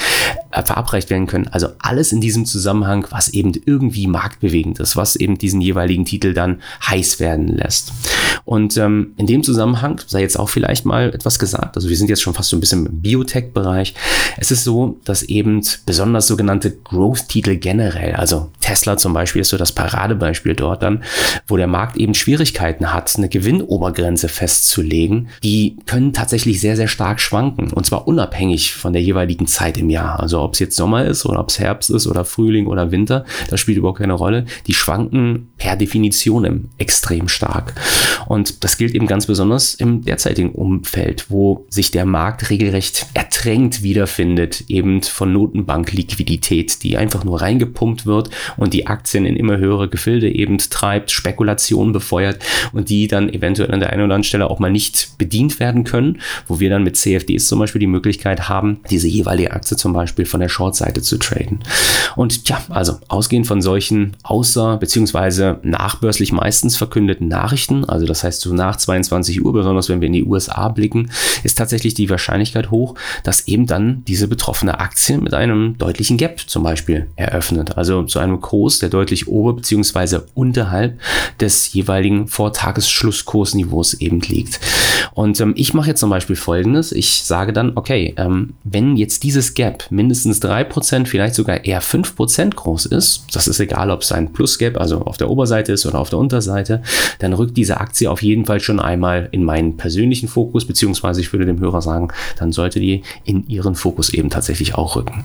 verabreicht 0.50 1.10
werden 1.10 1.26
können. 1.26 1.48
Also 1.48 1.68
alles 1.78 2.12
in 2.12 2.20
diesem 2.20 2.44
Zusammenhang, 2.44 3.06
was 3.10 3.28
eben 3.28 3.52
irgendwie 3.66 4.06
marktbewegend 4.06 4.80
ist, 4.80 4.96
was 4.96 5.16
eben 5.16 5.38
diesen 5.38 5.60
jeweiligen 5.60 6.04
Titel 6.04 6.34
dann 6.34 6.60
heiß 6.86 7.20
werden 7.20 7.48
lässt. 7.48 7.92
Und 8.44 8.76
ähm, 8.76 9.12
in 9.16 9.26
dem 9.26 9.42
Zusammenhang 9.42 10.00
sei 10.06 10.22
jetzt 10.22 10.38
auch 10.38 10.48
vielleicht 10.48 10.84
mal 10.84 11.14
etwas 11.14 11.38
gesagt. 11.38 11.76
Also 11.76 11.88
wir 11.88 11.96
sind 11.96 12.10
jetzt 12.10 12.22
schon 12.22 12.34
fast 12.34 12.50
so 12.50 12.56
ein 12.56 12.60
bisschen 12.60 12.86
im 12.86 13.00
Biotech-Bereich. 13.00 13.94
Es 14.38 14.50
ist 14.50 14.64
so, 14.64 14.98
dass 15.04 15.22
eben 15.22 15.64
besonders 15.86 16.26
sogenannte 16.26 16.72
Growth-Titel 16.72 17.56
generell, 17.56 18.14
also 18.14 18.50
Tesla 18.60 18.96
zum 18.96 19.12
Beispiel 19.12 19.42
ist 19.42 19.50
so 19.50 19.56
das 19.56 19.72
Paradebeispiel 19.72 20.54
dort 20.54 20.82
dann, 20.82 21.04
wo 21.46 21.56
der 21.56 21.66
Markt 21.66 21.96
eben 21.96 22.14
Schwierigkeiten 22.14 22.92
hat, 22.92 23.14
eine 23.16 23.28
Gewinnobergrenze 23.28 24.28
festzulegen. 24.28 25.28
Die 25.42 25.76
können 25.86 26.12
tatsächlich 26.12 26.60
sehr, 26.60 26.76
sehr 26.76 26.88
stark 26.88 27.20
schwanken 27.20 27.72
und 27.72 27.86
zwar 27.86 28.08
unabhängig 28.08 28.74
von 28.74 28.92
der 28.92 29.02
jeweiligen 29.02 29.46
Zeit 29.46 29.78
im 29.78 29.89
Jahr. 29.90 30.20
Also 30.20 30.40
ob 30.40 30.54
es 30.54 30.60
jetzt 30.60 30.76
Sommer 30.76 31.04
ist 31.04 31.26
oder 31.26 31.40
ob 31.40 31.50
es 31.50 31.58
Herbst 31.58 31.90
ist 31.90 32.06
oder 32.06 32.24
Frühling 32.24 32.66
oder 32.66 32.90
Winter, 32.90 33.24
das 33.48 33.60
spielt 33.60 33.78
überhaupt 33.78 33.98
keine 33.98 34.14
Rolle. 34.14 34.46
Die 34.66 34.74
schwanken 34.74 35.50
per 35.58 35.76
Definition 35.76 36.68
extrem 36.78 37.28
stark. 37.28 37.74
Und 38.26 38.64
das 38.64 38.78
gilt 38.78 38.94
eben 38.94 39.06
ganz 39.06 39.26
besonders 39.26 39.74
im 39.74 40.02
derzeitigen 40.02 40.52
Umfeld, 40.52 41.26
wo 41.28 41.66
sich 41.68 41.90
der 41.90 42.06
Markt 42.06 42.50
regelrecht 42.50 43.06
ertränkt 43.14 43.82
wiederfindet, 43.82 44.64
eben 44.68 45.02
von 45.02 45.32
Notenbankliquidität, 45.32 46.82
die 46.82 46.96
einfach 46.96 47.24
nur 47.24 47.40
reingepumpt 47.40 48.06
wird 48.06 48.30
und 48.56 48.72
die 48.72 48.86
Aktien 48.86 49.26
in 49.26 49.36
immer 49.36 49.58
höhere 49.58 49.88
Gefilde 49.88 50.30
eben 50.30 50.58
treibt, 50.58 51.10
Spekulation 51.10 51.92
befeuert 51.92 52.44
und 52.72 52.88
die 52.88 53.08
dann 53.08 53.28
eventuell 53.28 53.72
an 53.72 53.80
der 53.80 53.90
einen 53.90 54.02
oder 54.02 54.14
anderen 54.14 54.24
Stelle 54.24 54.50
auch 54.50 54.58
mal 54.58 54.70
nicht 54.70 55.18
bedient 55.18 55.60
werden 55.60 55.84
können, 55.84 56.20
wo 56.46 56.60
wir 56.60 56.70
dann 56.70 56.84
mit 56.84 56.96
CFDs 56.96 57.46
zum 57.46 57.58
Beispiel 57.58 57.80
die 57.80 57.86
Möglichkeit 57.86 58.48
haben, 58.48 58.80
diese 58.90 59.08
jeweilige 59.08 59.52
Aktie 59.52 59.76
zum 59.80 59.92
Beispiel 59.92 60.24
von 60.26 60.40
der 60.40 60.48
Short-Seite 60.48 61.02
zu 61.02 61.18
traden. 61.18 61.60
Und 62.16 62.48
ja, 62.48 62.60
also 62.68 62.98
ausgehend 63.08 63.46
von 63.46 63.62
solchen 63.62 64.16
außer- 64.22 64.76
bzw. 64.78 65.54
nachbörslich 65.62 66.32
meistens 66.32 66.76
verkündeten 66.76 67.28
Nachrichten, 67.28 67.84
also 67.84 68.06
das 68.06 68.22
heißt 68.24 68.40
so 68.42 68.52
nach 68.54 68.76
22 68.76 69.44
Uhr, 69.44 69.52
besonders 69.52 69.88
wenn 69.88 70.00
wir 70.00 70.06
in 70.06 70.12
die 70.12 70.24
USA 70.24 70.68
blicken, 70.68 71.10
ist 71.42 71.58
tatsächlich 71.58 71.94
die 71.94 72.10
Wahrscheinlichkeit 72.10 72.70
hoch, 72.70 72.94
dass 73.24 73.46
eben 73.48 73.66
dann 73.66 74.04
diese 74.06 74.28
betroffene 74.28 74.78
Aktie 74.80 75.18
mit 75.18 75.34
einem 75.34 75.76
deutlichen 75.78 76.16
Gap 76.16 76.40
zum 76.46 76.62
Beispiel 76.62 77.08
eröffnet. 77.16 77.76
Also 77.76 78.02
zu 78.04 78.18
einem 78.18 78.40
Kurs, 78.40 78.78
der 78.78 78.88
deutlich 78.88 79.28
ober- 79.28 79.54
bzw. 79.54 80.20
unterhalb 80.34 80.98
des 81.40 81.72
jeweiligen 81.72 82.28
Vortagesschlusskursniveaus 82.28 83.94
eben 83.94 84.20
liegt. 84.20 84.60
Und 85.14 85.40
ähm, 85.40 85.54
ich 85.56 85.74
mache 85.74 85.88
jetzt 85.88 86.00
zum 86.00 86.10
Beispiel 86.10 86.36
folgendes. 86.36 86.92
Ich 86.92 87.22
sage 87.22 87.52
dann, 87.52 87.72
okay, 87.76 88.14
ähm, 88.16 88.54
wenn 88.64 88.96
jetzt 88.96 89.22
dieses 89.22 89.54
Gap 89.70 89.86
mindestens 89.90 90.42
3%, 90.42 91.06
vielleicht 91.06 91.34
sogar 91.34 91.64
eher 91.64 91.82
5% 91.82 92.54
groß 92.54 92.86
ist, 92.86 93.24
das 93.32 93.46
ist 93.46 93.60
egal, 93.60 93.90
ob 93.90 94.02
es 94.02 94.12
ein 94.12 94.32
Plus-Gap, 94.32 94.78
also 94.78 95.02
auf 95.02 95.16
der 95.16 95.30
Oberseite 95.30 95.72
ist 95.72 95.86
oder 95.86 95.98
auf 95.98 96.10
der 96.10 96.18
Unterseite, 96.18 96.82
dann 97.18 97.32
rückt 97.32 97.56
diese 97.56 97.78
Aktie 97.78 98.10
auf 98.10 98.22
jeden 98.22 98.46
Fall 98.46 98.60
schon 98.60 98.80
einmal 98.80 99.28
in 99.30 99.44
meinen 99.44 99.76
persönlichen 99.76 100.28
Fokus, 100.28 100.64
beziehungsweise 100.64 101.20
ich 101.20 101.32
würde 101.32 101.46
dem 101.46 101.60
Hörer 101.60 101.82
sagen, 101.82 102.08
dann 102.38 102.52
sollte 102.52 102.80
die 102.80 103.02
in 103.24 103.46
ihren 103.48 103.74
Fokus 103.74 104.10
eben 104.10 104.30
tatsächlich 104.30 104.74
auch 104.74 104.96
rücken. 104.96 105.24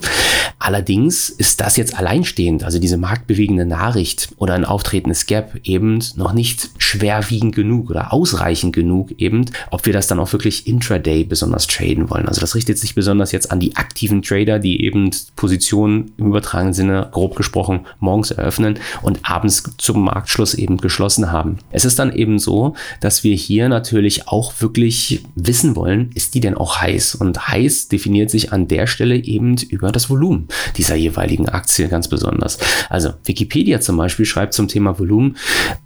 Allerdings 0.60 1.30
ist 1.30 1.62
das 1.62 1.78
jetzt 1.78 1.98
alleinstehend, 1.98 2.64
also 2.64 2.80
diese 2.80 2.98
marktbewegende 2.98 3.66
Nachricht 3.66 4.30
oder 4.38 4.54
ein 4.54 4.66
auftretendes 4.66 5.26
Gap 5.26 5.60
eben 5.64 6.00
noch 6.16 6.34
nicht 6.34 6.70
schwerwiegend 6.78 7.56
genug 7.56 7.90
oder 7.90 8.14
ausreichend 8.14 8.74
genug 8.74 9.12
eben, 9.18 9.46
ob 9.72 9.86
wir 9.86 9.94
das 9.94 10.08
dann 10.08 10.20
auch 10.20 10.32
wirklich 10.34 10.68
intraday 10.68 11.24
besonders 11.24 11.68
traden 11.68 12.10
wollen. 12.10 12.28
Also 12.28 12.42
das 12.42 12.56
richtet 12.56 12.78
sich 12.78 12.96
besonders 12.96 13.32
jetzt 13.32 13.52
an 13.52 13.60
die 13.60 13.76
aktiven 13.76 14.22
Trader, 14.22 14.35
die 14.44 14.84
eben 14.84 15.10
Positionen 15.36 16.12
im 16.18 16.28
übertragenen 16.28 16.74
Sinne, 16.74 17.08
grob 17.12 17.36
gesprochen, 17.36 17.86
morgens 18.00 18.32
eröffnen 18.32 18.80
und 19.02 19.20
abends 19.24 19.64
zum 19.78 20.04
Marktschluss 20.04 20.54
eben 20.54 20.78
geschlossen 20.78 21.32
haben. 21.32 21.60
Es 21.72 21.86
ist 21.86 22.00
dann 22.00 22.12
eben 22.12 22.40
so, 22.40 22.76
dass 23.00 23.24
wir 23.24 23.36
hier 23.36 23.70
natürlich 23.70 24.28
auch 24.28 24.54
wirklich 24.60 25.24
wissen 25.36 25.76
wollen, 25.76 26.12
ist 26.14 26.36
die 26.36 26.40
denn 26.40 26.56
auch 26.56 26.82
heiß? 26.82 27.16
Und 27.16 27.48
heiß 27.48 27.88
definiert 27.88 28.30
sich 28.30 28.52
an 28.52 28.68
der 28.68 28.88
Stelle 28.88 29.16
eben 29.16 29.56
über 29.70 29.92
das 29.92 30.10
Volumen 30.10 30.48
dieser 30.78 30.96
jeweiligen 30.96 31.48
Aktie 31.48 31.88
ganz 31.88 32.08
besonders. 32.08 32.58
Also 32.90 33.14
Wikipedia 33.24 33.80
zum 33.80 33.98
Beispiel 33.98 34.26
schreibt 34.26 34.54
zum 34.54 34.68
Thema 34.68 35.00
Volumen, 35.00 35.38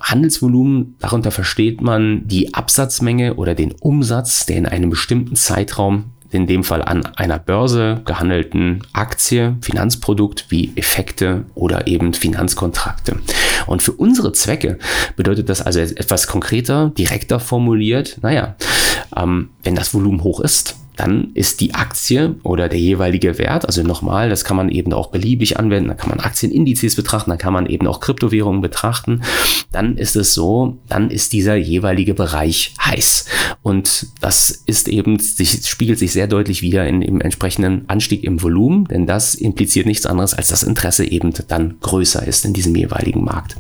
Handelsvolumen, 0.02 0.96
darunter 1.00 1.32
versteht 1.32 1.82
man 1.82 2.28
die 2.28 2.54
Absatzmenge 2.54 3.36
oder 3.36 3.56
den 3.56 3.74
Umsatz, 3.80 4.46
der 4.46 4.58
in 4.58 4.66
einem 4.66 4.90
bestimmten 4.90 5.36
Zeitraum 5.36 6.06
in 6.32 6.48
dem 6.48 6.64
Fall 6.64 6.82
an 6.82 7.06
einer 7.16 7.40
Börse 7.40 8.02
gehandelten 8.06 8.84
Aktie, 8.94 9.56
Finanzprodukt 9.62 10.46
wie 10.50 10.72
Effekte 10.76 11.46
oder 11.56 11.88
eben 11.88 12.14
Finanzkontrakte. 12.14 13.18
Und 13.66 13.84
für 13.84 13.94
unsere 13.94 14.32
Zwecke 14.34 14.78
bedeutet 15.16 15.50
das 15.50 15.62
also 15.62 15.80
etwas 15.80 16.28
konkreter, 16.28 16.92
direkter 16.98 17.40
formuliert, 17.40 18.18
naja, 18.22 18.56
ähm, 19.16 19.50
wenn 19.64 19.76
das 19.76 19.94
Volumen 19.94 20.24
hoch 20.24 20.40
ist, 20.40 20.76
dann 21.00 21.32
ist 21.34 21.62
die 21.62 21.74
Aktie 21.74 22.36
oder 22.44 22.68
der 22.68 22.80
jeweilige 22.80 23.38
Wert, 23.38 23.66
also 23.66 23.84
nochmal, 23.84 24.30
das 24.30 24.44
kann 24.44 24.58
man 24.58 24.68
eben 24.68 24.92
auch 24.92 25.08
beliebig 25.08 25.58
anwenden, 25.58 25.88
da 25.88 25.96
kann 25.96 26.10
man 26.10 26.20
Aktienindizes 26.20 26.98
betrachten, 26.98 27.30
da 27.30 27.38
kann 27.38 27.54
man 27.54 27.68
eben 27.68 27.88
auch 27.88 28.02
Kryptowährungen 28.02 28.62
betrachten, 28.62 29.22
dann 29.72 29.98
ist 29.98 30.18
es 30.18 30.34
so, 30.34 30.78
dann 30.90 31.10
ist 31.10 31.32
dieser 31.32 31.56
jeweilige 31.56 32.14
Bereich 32.14 32.74
heiß. 32.84 33.26
Und 33.62 34.08
das 34.20 34.50
ist 34.66 34.90
eben, 34.90 35.20
sich, 35.20 35.66
spiegelt 35.66 36.00
sich 36.00 36.12
sehr 36.12 36.28
deutlich 36.28 36.62
wieder 36.62 36.86
in 36.86 37.00
dem 37.00 37.22
entsprechenden 37.22 37.88
Anstieg 37.88 38.26
im 38.26 38.42
Volumen, 38.42 38.86
denn 38.86 39.08
das 39.08 39.36
impliziert 39.36 39.86
nichts 39.86 40.06
anderes, 40.06 40.34
als 40.34 40.50
das 40.50 40.64
Interesse 40.64 41.06
eben 41.06 41.34
dann 41.48 41.78
größer 41.80 42.28
ist 42.28 42.44
in 42.44 42.54
diesem 42.54 42.76
jeweiligen 42.76 43.24
Markt. 43.24 43.56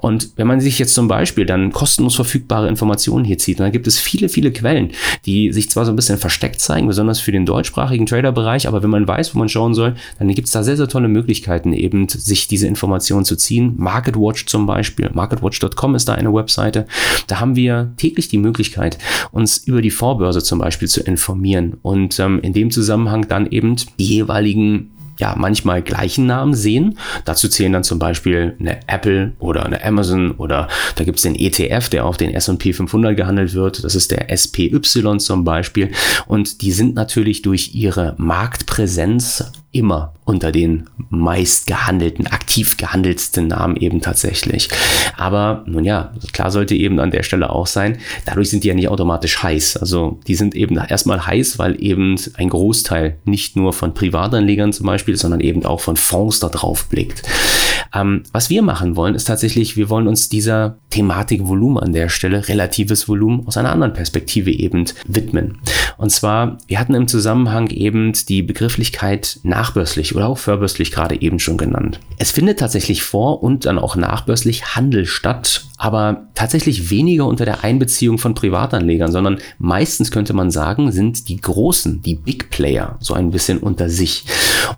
Und 0.00 0.30
wenn 0.36 0.46
man 0.46 0.60
sich 0.60 0.78
jetzt 0.78 0.94
zum 0.94 1.08
Beispiel 1.08 1.46
dann 1.46 1.72
kostenlos 1.72 2.14
verfügbare 2.14 2.68
Informationen 2.68 3.24
hier 3.24 3.38
zieht, 3.38 3.60
dann 3.60 3.72
gibt 3.72 3.86
es 3.86 3.98
viele, 3.98 4.28
viele 4.28 4.52
Quellen, 4.52 4.92
die 5.26 5.52
sich 5.52 5.70
zwar 5.70 5.84
so 5.84 5.92
ein 5.92 5.96
bisschen 5.96 6.18
versteckt 6.18 6.60
zeigen, 6.60 6.86
besonders 6.86 7.20
für 7.20 7.32
den 7.32 7.46
deutschsprachigen 7.46 8.06
Trader-Bereich, 8.06 8.68
aber 8.68 8.82
wenn 8.82 8.90
man 8.90 9.06
weiß, 9.08 9.34
wo 9.34 9.38
man 9.38 9.48
schauen 9.48 9.74
soll, 9.74 9.94
dann 10.18 10.28
gibt 10.28 10.46
es 10.46 10.52
da 10.52 10.62
sehr, 10.62 10.76
sehr 10.76 10.88
tolle 10.88 11.08
Möglichkeiten, 11.08 11.72
eben 11.72 12.08
sich 12.08 12.48
diese 12.48 12.66
Informationen 12.66 13.24
zu 13.24 13.36
ziehen. 13.36 13.74
MarketWatch 13.76 14.46
zum 14.46 14.66
Beispiel, 14.66 15.10
marketwatch.com 15.12 15.94
ist 15.94 16.08
da 16.08 16.14
eine 16.14 16.32
Webseite. 16.32 16.86
Da 17.26 17.40
haben 17.40 17.56
wir 17.56 17.92
täglich 17.96 18.28
die 18.28 18.38
Möglichkeit, 18.38 18.98
uns 19.32 19.58
über 19.58 19.82
die 19.82 19.90
Vorbörse 19.90 20.42
zum 20.42 20.58
Beispiel 20.58 20.88
zu 20.88 21.02
informieren 21.02 21.76
und 21.82 22.18
ähm, 22.18 22.40
in 22.40 22.52
dem 22.52 22.70
Zusammenhang 22.70 23.28
dann 23.28 23.50
eben 23.50 23.76
die 23.98 24.06
jeweiligen 24.06 24.90
ja 25.18 25.34
manchmal 25.36 25.82
gleichen 25.82 26.26
Namen 26.26 26.54
sehen. 26.54 26.98
Dazu 27.24 27.48
zählen 27.48 27.72
dann 27.72 27.84
zum 27.84 27.98
Beispiel 27.98 28.56
eine 28.58 28.80
Apple 28.86 29.32
oder 29.38 29.66
eine 29.66 29.84
Amazon 29.84 30.32
oder 30.32 30.68
da 30.94 31.04
gibt 31.04 31.18
es 31.18 31.22
den 31.22 31.34
ETF, 31.34 31.88
der 31.88 32.04
auf 32.04 32.16
den 32.16 32.32
S&P 32.34 32.72
500 32.72 33.16
gehandelt 33.16 33.54
wird. 33.54 33.84
Das 33.84 33.94
ist 33.94 34.10
der 34.10 34.34
SPY 34.36 34.80
zum 35.18 35.44
Beispiel. 35.44 35.90
Und 36.26 36.62
die 36.62 36.72
sind 36.72 36.94
natürlich 36.94 37.42
durch 37.42 37.74
ihre 37.74 38.14
Marktpräsenz 38.18 39.52
immer 39.70 40.14
unter 40.24 40.52
den 40.52 40.88
meist 41.10 41.66
gehandelten, 41.66 42.26
aktiv 42.26 42.76
gehandelsten 42.76 43.48
Namen 43.48 43.76
eben 43.76 44.00
tatsächlich. 44.00 44.68
Aber 45.16 45.64
nun 45.66 45.84
ja, 45.84 46.12
klar 46.32 46.50
sollte 46.50 46.74
eben 46.74 47.00
an 47.00 47.10
der 47.10 47.22
Stelle 47.22 47.50
auch 47.50 47.66
sein, 47.66 47.98
dadurch 48.24 48.50
sind 48.50 48.64
die 48.64 48.68
ja 48.68 48.74
nicht 48.74 48.88
automatisch 48.88 49.42
heiß. 49.42 49.76
Also 49.78 50.20
die 50.26 50.34
sind 50.34 50.54
eben 50.54 50.76
erstmal 50.76 51.26
heiß, 51.26 51.58
weil 51.58 51.82
eben 51.82 52.16
ein 52.34 52.48
Großteil 52.48 53.18
nicht 53.24 53.56
nur 53.56 53.72
von 53.72 53.94
Privatanlegern 53.94 54.72
zum 54.72 54.86
Beispiel, 54.86 55.16
sondern 55.16 55.40
eben 55.40 55.64
auch 55.64 55.80
von 55.80 55.96
Fonds 55.96 56.40
da 56.40 56.48
drauf 56.48 56.86
blickt. 56.86 57.22
Ähm, 57.94 58.22
was 58.32 58.50
wir 58.50 58.62
machen 58.62 58.96
wollen, 58.96 59.14
ist 59.14 59.24
tatsächlich, 59.24 59.76
wir 59.76 59.88
wollen 59.88 60.08
uns 60.08 60.28
dieser 60.28 60.78
Thematik 60.90 61.46
Volumen 61.46 61.78
an 61.78 61.92
der 61.92 62.08
Stelle, 62.08 62.48
relatives 62.48 63.08
Volumen 63.08 63.46
aus 63.46 63.56
einer 63.56 63.72
anderen 63.72 63.92
Perspektive 63.92 64.50
eben 64.50 64.84
widmen. 65.06 65.58
Und 65.96 66.10
zwar, 66.10 66.58
wir 66.66 66.78
hatten 66.78 66.94
im 66.94 67.08
Zusammenhang 67.08 67.68
eben 67.70 68.12
die 68.28 68.42
Begrifflichkeit 68.42 69.40
nachbörslich 69.58 70.14
oder 70.14 70.28
auch 70.28 70.38
vorbörslich 70.38 70.92
gerade 70.92 71.20
eben 71.20 71.40
schon 71.40 71.56
genannt. 71.56 71.98
Es 72.16 72.30
findet 72.30 72.60
tatsächlich 72.60 73.02
vor 73.02 73.42
und 73.42 73.66
dann 73.66 73.78
auch 73.78 73.96
nachbörslich 73.96 74.76
Handel 74.76 75.04
statt, 75.04 75.64
aber 75.78 76.26
tatsächlich 76.34 76.90
weniger 76.90 77.26
unter 77.26 77.44
der 77.44 77.62
Einbeziehung 77.62 78.18
von 78.18 78.34
Privatanlegern, 78.34 79.12
sondern 79.12 79.38
meistens 79.58 80.10
könnte 80.10 80.34
man 80.34 80.50
sagen, 80.50 80.90
sind 80.90 81.28
die 81.28 81.40
großen, 81.40 82.02
die 82.02 82.16
Big 82.16 82.50
Player 82.50 82.96
so 82.98 83.14
ein 83.14 83.30
bisschen 83.30 83.58
unter 83.58 83.88
sich. 83.88 84.24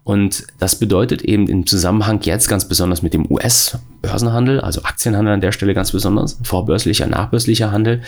Und 0.05 0.45
das 0.59 0.79
bedeutet 0.79 1.23
eben 1.23 1.49
im 1.49 1.67
Zusammenhang 1.67 2.21
jetzt 2.23 2.49
ganz 2.49 2.69
besonders 2.69 3.03
mit 3.03 3.15
dem 3.15 3.31
US-Börsenhandel, 3.31 4.61
also 4.61 4.83
Aktienhandel 4.83 5.35
an 5.35 5.41
der 5.41 5.53
Stelle 5.53 5.73
ganz 5.73 5.91
besonders, 5.91 6.39
vorbörslicher, 6.43 7.07
nachbörslicher 7.07 7.73
Handel, 7.73 8.03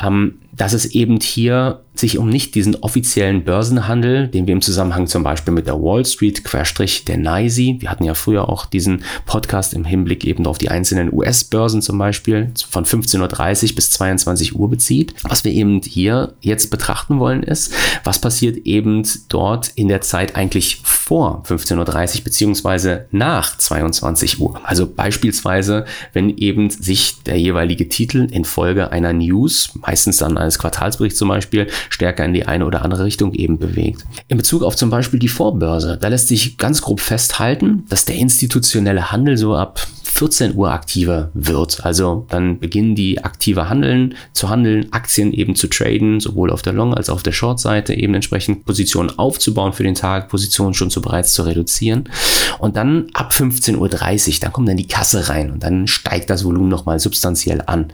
ähm, 0.00 0.34
dass 0.52 0.74
es 0.74 0.86
eben 0.86 1.20
hier 1.20 1.80
sich 1.94 2.18
um 2.18 2.28
nicht 2.28 2.54
diesen 2.54 2.76
offiziellen 2.76 3.44
Börsenhandel, 3.44 4.28
den 4.28 4.46
wir 4.46 4.52
im 4.52 4.60
Zusammenhang 4.60 5.06
zum 5.06 5.22
Beispiel 5.22 5.54
mit 5.54 5.66
der 5.66 5.80
Wall 5.80 6.04
Street, 6.04 6.44
Querstrich 6.44 7.04
der 7.04 7.16
NYSE, 7.16 7.76
wir 7.80 7.90
hatten 7.90 8.04
ja 8.04 8.14
früher 8.14 8.48
auch 8.48 8.66
diesen 8.66 9.02
Podcast 9.24 9.72
im 9.72 9.84
Hinblick 9.84 10.24
eben 10.24 10.46
auf 10.46 10.58
die 10.58 10.68
einzelnen 10.68 11.12
US-Börsen 11.12 11.82
zum 11.82 11.98
Beispiel 11.98 12.25
von 12.68 12.84
15.30 12.84 13.70
Uhr 13.70 13.76
bis 13.76 13.90
22 13.90 14.56
Uhr 14.56 14.68
bezieht. 14.68 15.14
Was 15.22 15.44
wir 15.44 15.52
eben 15.52 15.80
hier 15.82 16.34
jetzt 16.40 16.70
betrachten 16.70 17.18
wollen 17.18 17.42
ist, 17.42 17.72
was 18.04 18.20
passiert 18.20 18.66
eben 18.66 19.02
dort 19.28 19.70
in 19.74 19.88
der 19.88 20.00
Zeit 20.00 20.36
eigentlich 20.36 20.80
vor 20.82 21.42
15.30 21.46 22.18
Uhr 22.18 22.24
beziehungsweise 22.24 23.06
nach 23.10 23.56
22 23.56 24.40
Uhr. 24.40 24.60
Also 24.64 24.86
beispielsweise, 24.86 25.84
wenn 26.12 26.30
eben 26.36 26.70
sich 26.70 27.22
der 27.22 27.38
jeweilige 27.38 27.88
Titel 27.88 28.26
infolge 28.30 28.90
einer 28.90 29.12
News, 29.12 29.70
meistens 29.74 30.18
dann 30.18 30.38
eines 30.38 30.58
Quartalsberichts 30.58 31.18
zum 31.18 31.28
Beispiel, 31.28 31.68
stärker 31.90 32.24
in 32.24 32.32
die 32.32 32.46
eine 32.46 32.66
oder 32.66 32.82
andere 32.82 33.04
Richtung 33.04 33.34
eben 33.34 33.58
bewegt. 33.58 34.04
In 34.28 34.36
Bezug 34.36 34.62
auf 34.62 34.76
zum 34.76 34.90
Beispiel 34.90 35.18
die 35.18 35.28
Vorbörse, 35.28 35.98
da 36.00 36.08
lässt 36.08 36.28
sich 36.28 36.58
ganz 36.58 36.82
grob 36.82 37.00
festhalten, 37.00 37.84
dass 37.88 38.04
der 38.04 38.16
institutionelle 38.16 39.12
Handel 39.12 39.36
so 39.36 39.54
ab 39.54 39.86
14 40.16 40.54
Uhr 40.54 40.70
aktiver 40.72 41.30
wird. 41.34 41.84
Also 41.84 42.26
dann 42.30 42.58
beginnen 42.58 42.94
die 42.94 43.22
aktiver 43.22 43.68
handeln, 43.68 44.14
zu 44.32 44.48
handeln, 44.48 44.86
Aktien 44.92 45.32
eben 45.32 45.54
zu 45.54 45.68
traden, 45.68 46.20
sowohl 46.20 46.50
auf 46.50 46.62
der 46.62 46.72
Long- 46.72 46.94
als 46.94 47.10
auch 47.10 47.16
auf 47.16 47.22
der 47.22 47.32
Short-Seite 47.32 47.94
eben 47.94 48.12
entsprechend 48.12 48.66
Positionen 48.66 49.18
aufzubauen 49.18 49.72
für 49.72 49.82
den 49.82 49.94
Tag, 49.94 50.28
Positionen 50.28 50.74
schon 50.74 50.90
zu 50.90 51.00
bereits 51.00 51.32
zu 51.32 51.44
reduzieren. 51.44 52.10
Und 52.58 52.76
dann 52.76 53.08
ab 53.14 53.32
15.30 53.32 53.78
Uhr, 53.78 54.34
dann 54.42 54.52
kommt 54.52 54.68
dann 54.68 54.76
die 54.76 54.86
Kasse 54.86 55.30
rein 55.30 55.50
und 55.50 55.62
dann 55.62 55.86
steigt 55.86 56.28
das 56.28 56.44
Volumen 56.44 56.68
nochmal 56.68 57.00
substanziell 57.00 57.62
an. 57.64 57.92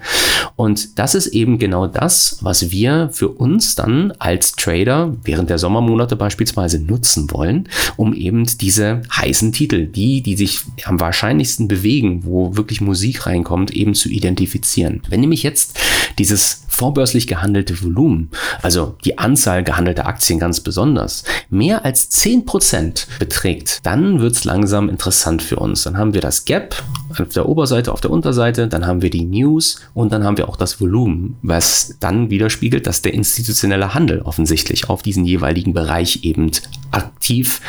Und 0.56 0.98
das 0.98 1.14
ist 1.14 1.28
eben 1.28 1.58
genau 1.58 1.86
das, 1.86 2.38
was 2.40 2.72
wir 2.72 3.10
für 3.12 3.28
uns 3.28 3.76
dann 3.76 4.12
als 4.18 4.52
Trader 4.52 5.16
während 5.22 5.50
der 5.50 5.58
Sommermonate 5.58 6.16
beispielsweise 6.16 6.80
nutzen 6.80 7.30
wollen, 7.30 7.68
um 7.96 8.12
eben 8.12 8.44
diese 8.60 9.02
heißen 9.16 9.52
Titel, 9.52 9.86
die, 9.86 10.20
die 10.20 10.36
sich 10.36 10.62
am 10.84 10.98
wahrscheinlichsten 10.98 11.68
bewegen, 11.68 12.11
wo 12.22 12.56
wirklich 12.56 12.80
Musik 12.80 13.26
reinkommt, 13.26 13.70
eben 13.70 13.94
zu 13.94 14.08
identifizieren. 14.08 15.02
Wenn 15.08 15.20
nämlich 15.20 15.42
jetzt 15.42 15.78
dieses 16.18 16.64
vorbörslich 16.68 17.26
gehandelte 17.26 17.80
Volumen, 17.82 18.30
also 18.62 18.96
die 19.04 19.18
Anzahl 19.18 19.62
gehandelter 19.62 20.06
Aktien 20.06 20.38
ganz 20.38 20.60
besonders, 20.60 21.22
mehr 21.50 21.84
als 21.84 22.10
10% 22.10 23.06
beträgt, 23.18 23.80
dann 23.82 24.20
wird 24.20 24.34
es 24.34 24.44
langsam 24.44 24.88
interessant 24.88 25.42
für 25.42 25.56
uns. 25.56 25.82
Dann 25.82 25.96
haben 25.96 26.14
wir 26.14 26.20
das 26.20 26.44
Gap 26.44 26.82
auf 27.10 27.28
der 27.28 27.48
Oberseite, 27.48 27.92
auf 27.92 28.00
der 28.00 28.10
Unterseite, 28.10 28.68
dann 28.68 28.86
haben 28.86 29.02
wir 29.02 29.10
die 29.10 29.24
News 29.24 29.80
und 29.94 30.12
dann 30.12 30.24
haben 30.24 30.38
wir 30.38 30.48
auch 30.48 30.56
das 30.56 30.80
Volumen, 30.80 31.36
was 31.42 31.96
dann 32.00 32.30
widerspiegelt, 32.30 32.86
dass 32.86 33.02
der 33.02 33.14
institutionelle 33.14 33.94
Handel 33.94 34.22
offensichtlich 34.22 34.88
auf 34.88 35.02
diesen 35.02 35.24
jeweiligen 35.24 35.74
Bereich 35.74 36.24
eben 36.24 36.50
aktiv 36.90 37.60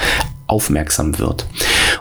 aufmerksam 0.47 1.19
wird. 1.19 1.45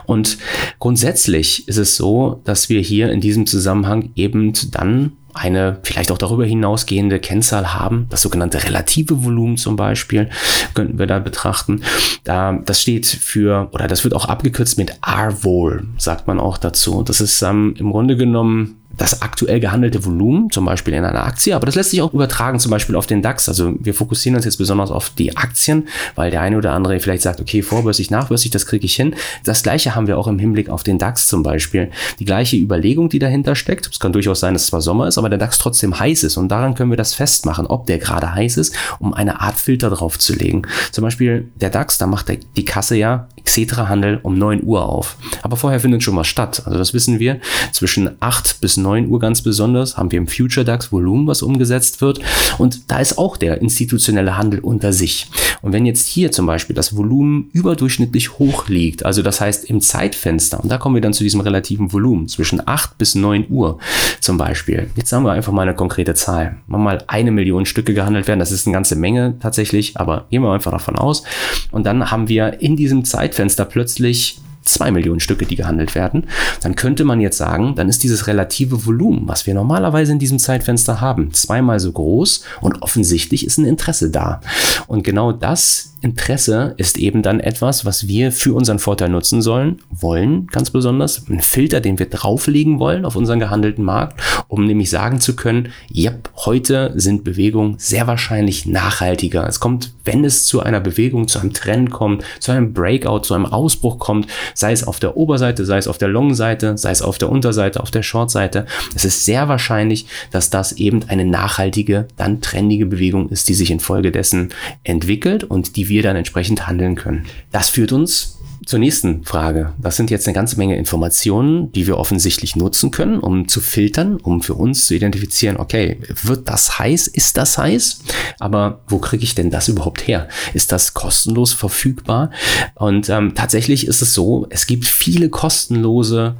Und 0.05 0.37
grundsätzlich 0.83 1.65
ist 1.69 1.77
es 1.77 1.95
so, 1.95 2.41
dass 2.43 2.67
wir 2.67 2.81
hier 2.81 3.09
in 3.09 3.21
diesem 3.21 3.47
Zusammenhang 3.47 4.09
eben 4.15 4.51
dann 4.71 5.13
eine 5.33 5.79
vielleicht 5.81 6.11
auch 6.11 6.17
darüber 6.17 6.45
hinausgehende 6.45 7.21
Kennzahl 7.21 7.73
haben, 7.73 8.07
das 8.09 8.21
sogenannte 8.21 8.61
relative 8.65 9.23
Volumen 9.23 9.55
zum 9.55 9.77
Beispiel, 9.77 10.29
könnten 10.73 10.99
wir 10.99 11.07
da 11.07 11.19
betrachten. 11.19 11.83
Da, 12.25 12.59
das 12.65 12.81
steht 12.81 13.05
für, 13.05 13.69
oder 13.71 13.87
das 13.87 14.03
wird 14.03 14.13
auch 14.13 14.25
abgekürzt 14.25 14.77
mit 14.77 14.99
RVOL, 15.07 15.87
sagt 15.97 16.27
man 16.27 16.37
auch 16.37 16.57
dazu. 16.57 17.01
Das 17.01 17.21
ist 17.21 17.41
ähm, 17.43 17.75
im 17.77 17.89
Grunde 17.89 18.17
genommen 18.17 18.82
das 18.97 19.21
aktuell 19.21 19.59
gehandelte 19.59 20.05
Volumen, 20.05 20.49
zum 20.51 20.65
Beispiel 20.65 20.93
in 20.93 21.03
einer 21.03 21.25
Aktie, 21.25 21.55
aber 21.55 21.65
das 21.65 21.75
lässt 21.75 21.91
sich 21.91 22.01
auch 22.01 22.13
übertragen, 22.13 22.59
zum 22.59 22.69
Beispiel 22.69 22.95
auf 22.95 23.07
den 23.07 23.21
DAX. 23.21 23.49
Also 23.49 23.73
wir 23.79 23.93
fokussieren 23.93 24.35
uns 24.35 24.45
jetzt 24.45 24.57
besonders 24.57 24.91
auf 24.91 25.09
die 25.09 25.35
Aktien, 25.35 25.87
weil 26.15 26.31
der 26.31 26.41
eine 26.41 26.57
oder 26.57 26.73
andere 26.73 26.99
vielleicht 26.99 27.23
sagt, 27.23 27.41
okay, 27.41 27.63
vorbörslich, 27.63 28.11
nachbörslich, 28.11 28.51
das 28.51 28.65
kriege 28.65 28.85
ich 28.85 28.95
hin. 28.95 29.15
Das 29.43 29.63
gleiche 29.63 29.95
haben 29.95 30.07
wir 30.07 30.17
auch 30.17 30.27
im 30.27 30.37
Hinblick 30.37 30.69
auf 30.69 30.83
den 30.83 30.99
DAX 30.99 31.27
zum 31.27 31.41
Beispiel. 31.41 31.89
Die 32.19 32.25
gleiche 32.25 32.55
Überlegung, 32.55 33.09
die 33.09 33.19
dahinter 33.19 33.55
steckt. 33.55 33.89
Es 33.91 33.99
kann 33.99 34.13
durchaus 34.13 34.39
sein, 34.39 34.53
dass 34.53 34.63
es 34.63 34.67
zwar 34.69 34.81
Sommer 34.81 35.07
ist, 35.07 35.17
aber 35.17 35.29
der 35.29 35.39
DAX 35.39 35.57
trotzdem 35.57 35.99
heiß 35.99 36.23
ist 36.23 36.37
und 36.37 36.49
daran 36.49 36.75
können 36.75 36.91
wir 36.91 36.97
das 36.97 37.13
festmachen, 37.13 37.65
ob 37.65 37.87
der 37.87 37.97
gerade 37.97 38.33
heiß 38.33 38.57
ist, 38.57 38.75
um 38.99 39.13
eine 39.13 39.41
Art 39.41 39.55
Filter 39.57 39.89
drauf 39.89 40.19
zu 40.19 40.33
legen. 40.33 40.63
Zum 40.91 41.03
Beispiel 41.03 41.49
der 41.55 41.71
DAX, 41.71 41.97
da 41.97 42.05
macht 42.05 42.31
die 42.55 42.65
Kasse 42.65 42.95
ja 42.95 43.27
Xetra-Handel 43.43 44.19
um 44.23 44.37
9 44.37 44.63
Uhr 44.63 44.87
auf. 44.87 45.17
Aber 45.41 45.57
vorher 45.57 45.79
findet 45.79 46.03
schon 46.03 46.15
was 46.15 46.27
statt. 46.27 46.63
Also 46.65 46.77
das 46.77 46.93
wissen 46.93 47.19
wir. 47.19 47.39
Zwischen 47.71 48.11
8 48.19 48.61
bis 48.61 48.77
9 48.77 49.07
Uhr 49.07 49.19
ganz 49.19 49.41
besonders 49.41 49.97
haben 49.97 50.11
wir 50.11 50.17
im 50.17 50.27
Future 50.27 50.65
DAX 50.65 50.91
Volumen, 50.91 51.27
was 51.27 51.41
umgesetzt 51.41 52.01
wird. 52.01 52.19
Und 52.57 52.91
da 52.91 52.99
ist 52.99 53.17
auch 53.17 53.37
der 53.37 53.61
institutionelle 53.61 54.37
Handel 54.37 54.59
unter 54.59 54.93
sich. 54.93 55.27
Und 55.61 55.73
wenn 55.73 55.85
jetzt 55.85 56.07
hier 56.07 56.31
zum 56.31 56.45
Beispiel 56.45 56.75
das 56.75 56.95
Volumen 56.95 57.49
überdurchschnittlich 57.53 58.37
hoch 58.39 58.67
liegt, 58.67 59.05
also 59.05 59.21
das 59.21 59.39
heißt 59.39 59.69
im 59.69 59.81
Zeitfenster, 59.81 60.61
und 60.61 60.69
da 60.69 60.77
kommen 60.77 60.95
wir 60.95 61.01
dann 61.01 61.13
zu 61.13 61.23
diesem 61.23 61.41
relativen 61.41 61.93
Volumen, 61.93 62.27
zwischen 62.27 62.65
8 62.65 62.97
bis 62.97 63.15
9 63.15 63.45
Uhr 63.49 63.79
zum 64.19 64.37
Beispiel. 64.37 64.89
Jetzt 64.95 65.09
sagen 65.09 65.25
wir 65.25 65.31
einfach 65.31 65.53
mal 65.53 65.61
eine 65.63 65.75
konkrete 65.75 66.15
Zahl. 66.15 66.57
Mal 66.67 67.03
eine 67.07 67.31
Million 67.31 67.65
Stücke 67.65 67.93
gehandelt 67.93 68.27
werden, 68.27 68.39
das 68.39 68.51
ist 68.51 68.67
eine 68.67 68.73
ganze 68.73 68.95
Menge 68.95 69.35
tatsächlich, 69.39 69.97
aber 69.97 70.25
gehen 70.29 70.41
wir 70.41 70.51
einfach 70.51 70.71
davon 70.71 70.95
aus. 70.95 71.23
Und 71.71 71.85
dann 71.85 72.11
haben 72.11 72.27
wir 72.27 72.61
in 72.61 72.75
diesem 72.75 73.05
Zeitfenster 73.05 73.32
plötzlich 73.65 74.39
zwei 74.63 74.91
Millionen 74.91 75.19
Stücke, 75.19 75.45
die 75.45 75.55
gehandelt 75.55 75.95
werden, 75.95 76.27
dann 76.61 76.75
könnte 76.75 77.03
man 77.03 77.19
jetzt 77.19 77.37
sagen, 77.37 77.75
dann 77.75 77.89
ist 77.89 78.03
dieses 78.03 78.27
relative 78.27 78.85
Volumen, 78.85 79.27
was 79.27 79.45
wir 79.45 79.53
normalerweise 79.53 80.13
in 80.13 80.19
diesem 80.19 80.39
Zeitfenster 80.39 81.01
haben, 81.01 81.33
zweimal 81.33 81.79
so 81.79 81.91
groß 81.91 82.43
und 82.61 82.81
offensichtlich 82.81 83.45
ist 83.45 83.57
ein 83.57 83.65
Interesse 83.65 84.09
da. 84.09 84.41
Und 84.87 85.03
genau 85.03 85.31
das 85.31 85.92
Interesse 86.03 86.73
ist 86.75 86.97
eben 86.97 87.21
dann 87.21 87.39
etwas, 87.39 87.85
was 87.85 88.09
wir 88.09 88.33
für 88.33 88.53
unseren 88.53 88.77
Vorteil 88.79 89.07
nutzen 89.07 89.41
sollen, 89.41 89.79
wollen, 89.89 90.47
ganz 90.47 90.69
besonders. 90.69 91.25
Ein 91.29 91.39
Filter, 91.39 91.79
den 91.79 91.97
wir 91.97 92.07
drauflegen 92.07 92.77
wollen 92.77 93.05
auf 93.05 93.15
unseren 93.15 93.39
gehandelten 93.39 93.85
Markt, 93.85 94.21
um 94.49 94.65
nämlich 94.65 94.89
sagen 94.89 95.21
zu 95.21 95.33
können, 95.33 95.69
yep, 95.95 96.29
heute 96.35 96.91
sind 96.95 97.23
Bewegungen 97.23 97.75
sehr 97.77 98.05
wahrscheinlich 98.05 98.65
nachhaltiger. 98.65 99.47
Es 99.47 99.61
kommt, 99.61 99.93
wenn 100.03 100.25
es 100.25 100.45
zu 100.45 100.59
einer 100.59 100.81
Bewegung, 100.81 101.29
zu 101.29 101.39
einem 101.39 101.53
Trend 101.53 101.91
kommt, 101.91 102.25
zu 102.41 102.51
einem 102.51 102.73
Breakout, 102.73 103.21
zu 103.21 103.33
einem 103.33 103.45
Ausbruch 103.45 103.97
kommt, 103.97 104.27
sei 104.53 104.73
es 104.73 104.85
auf 104.85 104.99
der 104.99 105.15
Oberseite, 105.15 105.63
sei 105.63 105.77
es 105.77 105.87
auf 105.87 105.97
der 105.97 106.09
Long-Seite, 106.09 106.77
sei 106.77 106.91
es 106.91 107.01
auf 107.01 107.17
der 107.17 107.29
Unterseite, 107.29 107.79
auf 107.81 107.91
der 107.91 108.03
Short-Seite. 108.03 108.65
Es 108.93 109.05
ist 109.05 109.23
sehr 109.23 109.47
wahrscheinlich, 109.47 110.07
dass 110.31 110.49
das 110.49 110.73
eben 110.73 111.03
eine 111.07 111.23
nachhaltige, 111.23 112.09
dann 112.17 112.41
trendige 112.41 112.87
Bewegung 112.87 113.29
ist, 113.29 113.47
die 113.47 113.53
sich 113.53 113.71
infolgedessen 113.71 114.49
entwickelt 114.83 115.45
und 115.45 115.77
die 115.77 115.87
wir 115.87 115.92
wir 115.93 116.03
dann 116.03 116.15
entsprechend 116.15 116.67
handeln 116.67 116.95
können. 116.95 117.25
Das 117.51 117.69
führt 117.69 117.91
uns 117.91 118.39
zur 118.65 118.79
nächsten 118.79 119.23
Frage. 119.23 119.73
Das 119.77 119.97
sind 119.97 120.09
jetzt 120.09 120.27
eine 120.27 120.33
ganze 120.35 120.57
Menge 120.57 120.77
Informationen, 120.77 121.71
die 121.73 121.87
wir 121.87 121.97
offensichtlich 121.97 122.55
nutzen 122.55 122.91
können, 122.91 123.19
um 123.19 123.47
zu 123.47 123.61
filtern, 123.61 124.17
um 124.17 124.41
für 124.41 124.53
uns 124.53 124.85
zu 124.85 124.95
identifizieren, 124.95 125.57
okay, 125.57 125.99
wird 126.23 126.47
das 126.47 126.79
heiß? 126.79 127.07
Ist 127.07 127.37
das 127.37 127.57
heiß? 127.57 127.99
Aber 128.39 128.81
wo 128.87 128.99
kriege 128.99 129.23
ich 129.23 129.35
denn 129.35 129.51
das 129.51 129.67
überhaupt 129.67 130.07
her? 130.07 130.29
Ist 130.53 130.71
das 130.71 130.93
kostenlos 130.93 131.53
verfügbar? 131.53 132.31
Und 132.75 133.09
ähm, 133.09 133.33
tatsächlich 133.35 133.85
ist 133.87 134.01
es 134.01 134.13
so, 134.13 134.47
es 134.49 134.65
gibt 134.65 134.85
viele 134.85 135.29
kostenlose 135.29 136.35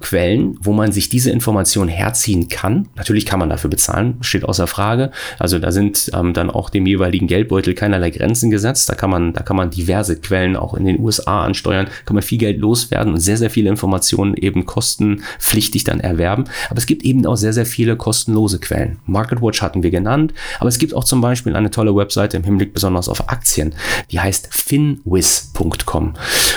Quellen, 0.00 0.56
wo 0.60 0.72
man 0.72 0.92
sich 0.92 1.08
diese 1.08 1.30
Informationen 1.30 1.90
herziehen 1.90 2.48
kann. 2.48 2.88
Natürlich 2.96 3.26
kann 3.26 3.38
man 3.38 3.50
dafür 3.50 3.70
bezahlen, 3.70 4.16
steht 4.22 4.44
außer 4.44 4.66
Frage. 4.66 5.10
Also 5.38 5.58
da 5.58 5.70
sind 5.72 6.10
ähm, 6.14 6.32
dann 6.32 6.50
auch 6.50 6.70
dem 6.70 6.86
jeweiligen 6.86 7.26
Geldbeutel 7.26 7.74
keinerlei 7.74 8.10
Grenzen 8.10 8.50
gesetzt. 8.50 8.88
Da 8.88 8.94
kann 8.94 9.10
man, 9.10 9.32
da 9.32 9.42
kann 9.42 9.56
man 9.56 9.70
diverse 9.70 10.18
Quellen 10.18 10.56
auch 10.56 10.74
in 10.74 10.84
den 10.84 10.98
USA 11.00 11.44
anschauen 11.44 11.57
Steuern 11.58 11.88
kann 12.06 12.14
man 12.14 12.22
viel 12.22 12.38
Geld 12.38 12.58
loswerden 12.58 13.12
und 13.12 13.20
sehr, 13.20 13.36
sehr 13.36 13.50
viele 13.50 13.68
Informationen 13.68 14.34
eben 14.34 14.64
kostenpflichtig 14.64 15.84
dann 15.84 16.00
erwerben. 16.00 16.44
Aber 16.70 16.78
es 16.78 16.86
gibt 16.86 17.02
eben 17.02 17.26
auch 17.26 17.36
sehr, 17.36 17.52
sehr 17.52 17.66
viele 17.66 17.96
kostenlose 17.96 18.58
Quellen. 18.58 18.98
MarketWatch 19.06 19.60
hatten 19.62 19.82
wir 19.82 19.90
genannt, 19.90 20.32
aber 20.60 20.68
es 20.68 20.78
gibt 20.78 20.94
auch 20.94 21.04
zum 21.04 21.20
Beispiel 21.20 21.56
eine 21.56 21.70
tolle 21.70 21.94
Webseite 21.94 22.36
im 22.36 22.44
Hinblick 22.44 22.72
besonders 22.72 23.08
auf 23.08 23.28
Aktien, 23.28 23.74
die 24.10 24.20
heißt 24.20 24.48
finwiz.com. 24.50 26.14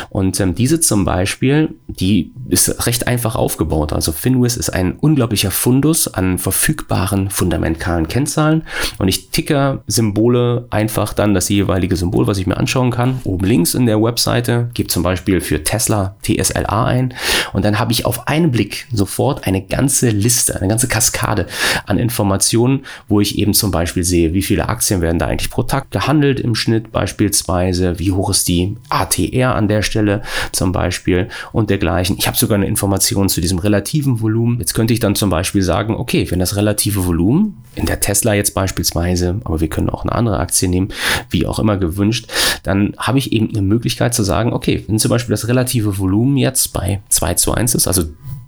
Und 0.10 0.40
ähm, 0.40 0.56
diese 0.56 0.80
zum 0.80 1.06
Beispiel, 1.06 1.76
die 1.88 2.32
ist 2.50 2.86
recht 2.88 3.08
einfach 3.08 3.36
aufgebaut. 3.36 3.94
Also 3.94 4.12
Finwiz 4.12 4.58
ist 4.58 4.70
ein 4.70 4.94
unglaublicher 4.94 5.52
Fundus 5.52 6.08
an 6.08 6.38
verfügbaren 6.38 7.30
fundamentalen 7.30 8.08
Kennzahlen 8.08 8.64
und 8.98 9.08
ich 9.08 9.30
ticke 9.30 9.82
Symbole 9.88 10.68
einfach 10.70 11.14
dann 11.14 11.34
das 11.34 11.50
jeweilige 11.50 11.96
Symbol, 11.96 12.28
was 12.28 12.38
ich 12.38 12.48
mir 12.48 12.58
anschauen 12.58 12.92
kann. 12.92 13.22
Oben 13.24 13.46
links 13.46 13.74
in 13.74 13.86
der 13.86 14.02
Webseite 14.02 14.70
gibt 14.74 14.91
zum 14.92 15.04
Beispiel 15.04 15.42
für 15.42 15.64
Tesla 15.64 16.16
TSLA 16.22 16.86
ein 16.86 17.14
und 17.54 17.66
dann 17.66 17.80
habe 17.80 17.92
ich 17.92 18.06
auf 18.06 18.28
einen 18.28 18.52
Blick 18.52 18.88
sofort 18.94 19.48
eine 19.48 19.62
ganze 19.62 20.10
Liste, 20.10 20.56
eine 20.58 20.68
ganze 20.68 20.88
Kaskade 20.88 21.48
an 21.86 21.98
Informationen, 21.98 22.84
wo 23.08 23.20
ich 23.22 23.38
eben 23.38 23.54
zum 23.54 23.72
Beispiel 23.72 24.04
sehe, 24.04 24.34
wie 24.34 24.42
viele 24.42 24.70
Aktien 24.70 25.02
werden 25.02 25.20
da 25.20 25.28
eigentlich 25.28 25.50
pro 25.50 25.64
Tag 25.64 25.92
gehandelt 25.92 26.40
im 26.40 26.56
Schnitt 26.56 26.92
beispielsweise, 26.92 28.00
wie 28.00 28.12
hoch 28.12 28.30
ist 28.30 28.48
die 28.48 28.78
ATR 28.90 29.56
an 29.56 29.68
der 29.68 29.82
Stelle 29.82 30.22
zum 30.52 30.72
Beispiel 30.72 31.30
und 31.52 31.70
dergleichen. 31.70 32.18
Ich 32.18 32.28
habe 32.28 32.38
sogar 32.38 32.56
eine 32.56 32.68
Information 32.68 33.30
zu 33.30 33.42
diesem 33.42 33.60
relativen 33.60 34.22
Volumen. 34.22 34.60
Jetzt 34.60 34.74
könnte 34.74 34.94
ich 34.94 35.00
dann 35.00 35.16
zum 35.16 35.30
Beispiel 35.30 35.62
sagen, 35.62 35.96
okay, 35.96 36.30
wenn 36.30 36.40
das 36.40 36.56
relative 36.56 37.06
Volumen 37.06 37.64
in 37.76 37.86
der 37.86 38.00
Tesla 38.00 38.34
jetzt 38.34 38.54
beispielsweise, 38.54 39.40
aber 39.44 39.62
wir 39.62 39.70
können 39.70 39.90
auch 39.90 40.04
eine 40.04 40.12
andere 40.12 40.40
Aktie 40.40 40.68
nehmen, 40.68 40.90
wie 41.30 41.46
auch 41.46 41.60
immer 41.60 41.78
gewünscht, 41.78 42.28
dann 42.64 42.94
habe 42.98 43.18
ich 43.18 43.32
eben 43.32 43.50
eine 43.50 43.62
Möglichkeit 43.62 44.14
zu 44.14 44.24
sagen, 44.24 44.54
okay, 44.54 44.81
wenn 44.88 45.00
zum 45.00 45.10
Beispiel 45.10 45.34
das 45.34 45.48
relative 45.48 45.98
Volumen 45.98 46.38
jetzt 46.38 46.74
bei 46.74 47.02
2 47.10 47.34
zu 47.36 47.54
1 47.54 47.76
ist, 47.76 47.88
also 47.88 48.04